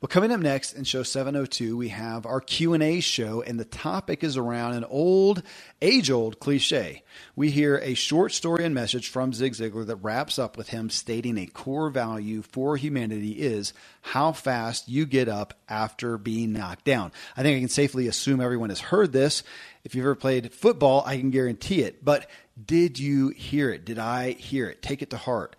Well, 0.00 0.06
coming 0.06 0.30
up 0.30 0.38
next 0.38 0.74
in 0.74 0.84
show 0.84 1.02
702, 1.02 1.76
we 1.76 1.88
have 1.88 2.24
our 2.24 2.40
Q&A 2.40 3.00
show 3.00 3.42
and 3.42 3.58
the 3.58 3.64
topic 3.64 4.22
is 4.22 4.36
around 4.36 4.74
an 4.74 4.84
old, 4.84 5.42
age-old 5.82 6.38
cliche. 6.38 7.02
We 7.34 7.50
hear 7.50 7.78
a 7.78 7.94
short 7.94 8.30
story 8.30 8.64
and 8.64 8.72
message 8.72 9.08
from 9.08 9.32
Zig 9.32 9.54
Ziglar 9.54 9.84
that 9.88 9.96
wraps 9.96 10.38
up 10.38 10.56
with 10.56 10.68
him 10.68 10.88
stating 10.88 11.36
a 11.36 11.46
core 11.46 11.90
value 11.90 12.42
for 12.42 12.76
humanity 12.76 13.32
is 13.32 13.72
how 14.02 14.30
fast 14.30 14.88
you 14.88 15.04
get 15.04 15.28
up 15.28 15.54
after 15.68 16.16
being 16.16 16.52
knocked 16.52 16.84
down. 16.84 17.10
I 17.36 17.42
think 17.42 17.56
I 17.56 17.60
can 17.60 17.68
safely 17.68 18.06
assume 18.06 18.40
everyone 18.40 18.68
has 18.68 18.78
heard 18.78 19.12
this. 19.12 19.42
If 19.82 19.96
you've 19.96 20.04
ever 20.04 20.14
played 20.14 20.52
football, 20.52 21.02
I 21.06 21.16
can 21.16 21.30
guarantee 21.30 21.82
it. 21.82 22.04
But 22.04 22.30
did 22.64 23.00
you 23.00 23.30
hear 23.30 23.70
it? 23.70 23.84
Did 23.84 23.98
I 23.98 24.30
hear 24.30 24.68
it? 24.68 24.80
Take 24.80 25.02
it 25.02 25.10
to 25.10 25.16
heart. 25.16 25.56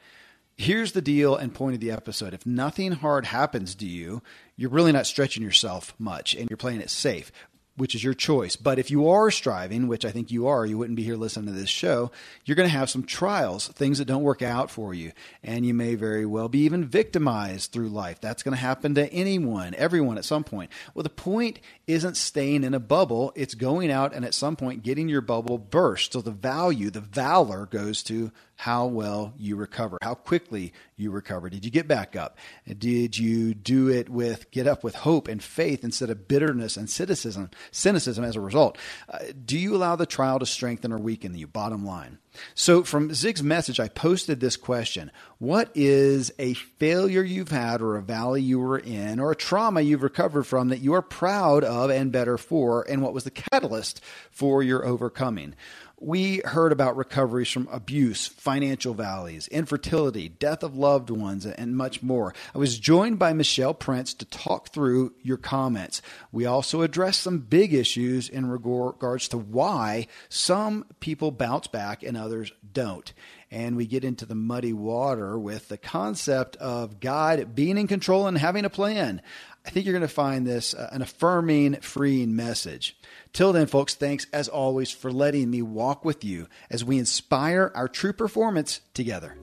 Here's 0.61 0.91
the 0.91 1.01
deal 1.01 1.37
and 1.37 1.53
point 1.53 1.75
of 1.75 1.79
the 1.79 1.89
episode. 1.91 2.33
If 2.33 2.45
nothing 2.45 2.91
hard 2.91 3.25
happens 3.27 3.75
to 3.75 3.85
you, 3.85 4.21
you're 4.57 4.69
really 4.69 4.91
not 4.91 5.07
stretching 5.07 5.41
yourself 5.41 5.93
much 5.97 6.35
and 6.35 6.49
you're 6.49 6.57
playing 6.57 6.81
it 6.81 6.89
safe. 6.89 7.31
which 7.79 7.95
is 7.95 8.03
your 8.03 8.13
choice. 8.13 8.55
But 8.57 8.77
if 8.77 8.91
you 8.91 9.09
are 9.09 9.31
striving, 9.31 9.87
which 9.87 10.03
I 10.03 10.11
think 10.11 10.31
you 10.31 10.47
are, 10.47 10.65
you 10.65 10.77
wouldn't 10.77 10.97
be 10.97 11.03
here 11.03 11.15
listening 11.15 11.45
to 11.47 11.59
this 11.59 11.69
show, 11.69 12.11
you're 12.43 12.55
going 12.55 12.69
to 12.69 12.77
have 12.77 12.89
some 12.89 13.03
trials, 13.03 13.69
things 13.69 13.97
that 13.97 14.05
don't 14.05 14.21
work 14.21 14.41
out 14.41 14.69
for 14.69 14.93
you. 14.93 15.13
And 15.43 15.65
you 15.65 15.73
may 15.73 15.95
very 15.95 16.25
well 16.25 16.49
be 16.49 16.59
even 16.59 16.85
victimized 16.85 17.71
through 17.71 17.89
life. 17.89 18.19
That's 18.19 18.43
going 18.43 18.53
to 18.55 18.61
happen 18.61 18.95
to 18.95 19.11
anyone, 19.13 19.73
everyone 19.75 20.17
at 20.17 20.25
some 20.25 20.43
point. 20.43 20.71
Well, 20.93 21.03
the 21.03 21.09
point 21.09 21.59
isn't 21.87 22.17
staying 22.17 22.65
in 22.65 22.73
a 22.73 22.79
bubble, 22.79 23.31
it's 23.35 23.55
going 23.55 23.89
out 23.89 24.13
and 24.13 24.25
at 24.25 24.33
some 24.33 24.57
point 24.57 24.83
getting 24.83 25.07
your 25.07 25.21
bubble 25.21 25.57
burst. 25.57 26.11
So 26.13 26.21
the 26.21 26.31
value, 26.31 26.89
the 26.89 26.99
valor 26.99 27.65
goes 27.65 28.03
to 28.03 28.31
how 28.59 28.85
well 28.85 29.33
you 29.37 29.55
recover, 29.55 29.97
how 30.01 30.13
quickly 30.13 30.73
you 30.97 31.11
recover. 31.11 31.49
Did 31.49 31.63
you 31.63 31.71
get 31.71 31.87
back 31.87 32.17
up? 32.17 32.37
Did 32.67 33.17
you 33.17 33.53
do 33.53 33.87
it 33.87 34.09
with 34.09 34.51
get 34.51 34.67
up 34.67 34.83
with 34.83 34.95
hope 34.95 35.29
and 35.29 35.41
faith 35.41 35.81
instead 35.81 36.09
of 36.09 36.27
bitterness 36.27 36.75
and 36.75 36.89
cynicism? 36.89 37.51
Cynicism 37.71 38.25
as 38.25 38.35
a 38.35 38.41
result. 38.41 38.77
Uh, 39.07 39.19
do 39.45 39.57
you 39.57 39.77
allow 39.77 39.95
the 39.95 40.05
trial 40.05 40.39
to 40.39 40.45
strengthen 40.45 40.91
or 40.91 40.97
weaken 40.97 41.35
you? 41.35 41.47
Bottom 41.47 41.85
line. 41.85 42.17
So 42.53 42.83
from 42.83 43.13
Zig's 43.13 43.41
message, 43.41 43.79
I 43.79 43.87
posted 43.87 44.41
this 44.41 44.57
question: 44.57 45.09
What 45.37 45.71
is 45.73 46.33
a 46.37 46.53
failure 46.53 47.23
you've 47.23 47.51
had, 47.51 47.81
or 47.81 47.95
a 47.95 48.01
valley 48.01 48.41
you 48.41 48.59
were 48.59 48.77
in, 48.77 49.21
or 49.21 49.31
a 49.31 49.37
trauma 49.37 49.79
you've 49.79 50.03
recovered 50.03 50.43
from 50.43 50.67
that 50.67 50.81
you 50.81 50.93
are 50.93 51.01
proud 51.01 51.63
of 51.63 51.89
and 51.89 52.11
better 52.11 52.37
for, 52.37 52.83
and 52.89 53.01
what 53.01 53.13
was 53.13 53.23
the 53.23 53.31
catalyst 53.31 54.01
for 54.31 54.61
your 54.61 54.85
overcoming? 54.85 55.55
We 56.01 56.41
heard 56.45 56.71
about 56.71 56.95
recoveries 56.95 57.51
from 57.51 57.67
abuse, 57.69 58.25
financial 58.27 58.93
valleys, 58.93 59.49
infertility, 59.49 60.29
death 60.29 60.63
of 60.63 60.77
loved 60.77 61.09
ones, 61.09 61.45
and 61.45 61.75
much 61.75 62.01
more. 62.01 62.33
I 62.55 62.57
was 62.57 62.79
joined 62.79 63.19
by 63.19 63.33
Michelle 63.33 63.73
Prince 63.73 64.13
to 64.15 64.25
talk 64.25 64.69
through 64.69 65.13
your 65.21 65.35
comments. 65.35 66.01
We 66.31 66.45
also 66.45 66.83
addressed 66.83 67.21
some 67.21 67.39
big 67.39 67.73
issues 67.73 68.29
in 68.29 68.45
regards 68.45 69.27
to 69.29 69.37
why 69.37 70.07
some 70.29 70.85
people 71.01 71.31
bounce 71.31 71.67
back 71.67 72.01
and 72.01 72.15
others 72.15 72.53
don't. 72.71 73.11
And 73.51 73.75
we 73.75 73.87
get 73.87 74.05
into 74.05 74.27
the 74.27 74.35
muddy 74.35 74.73
water 74.73 75.37
with 75.37 75.69
the 75.69 75.77
concept 75.77 76.55
of 76.57 76.99
God 76.99 77.55
being 77.55 77.77
in 77.77 77.87
control 77.87 78.27
and 78.27 78.37
having 78.37 78.63
a 78.63 78.69
plan. 78.69 79.21
I 79.65 79.69
think 79.69 79.85
you're 79.85 79.93
going 79.93 80.01
to 80.01 80.07
find 80.07 80.47
this 80.47 80.73
uh, 80.73 80.89
an 80.91 81.01
affirming, 81.01 81.75
freeing 81.75 82.35
message. 82.35 82.97
Till 83.33 83.53
then, 83.53 83.67
folks, 83.67 83.93
thanks 83.93 84.25
as 84.33 84.47
always 84.47 84.91
for 84.91 85.11
letting 85.11 85.49
me 85.49 85.61
walk 85.61 86.03
with 86.03 86.23
you 86.23 86.47
as 86.69 86.83
we 86.83 86.97
inspire 86.97 87.71
our 87.75 87.87
true 87.87 88.13
performance 88.13 88.81
together. 88.93 89.35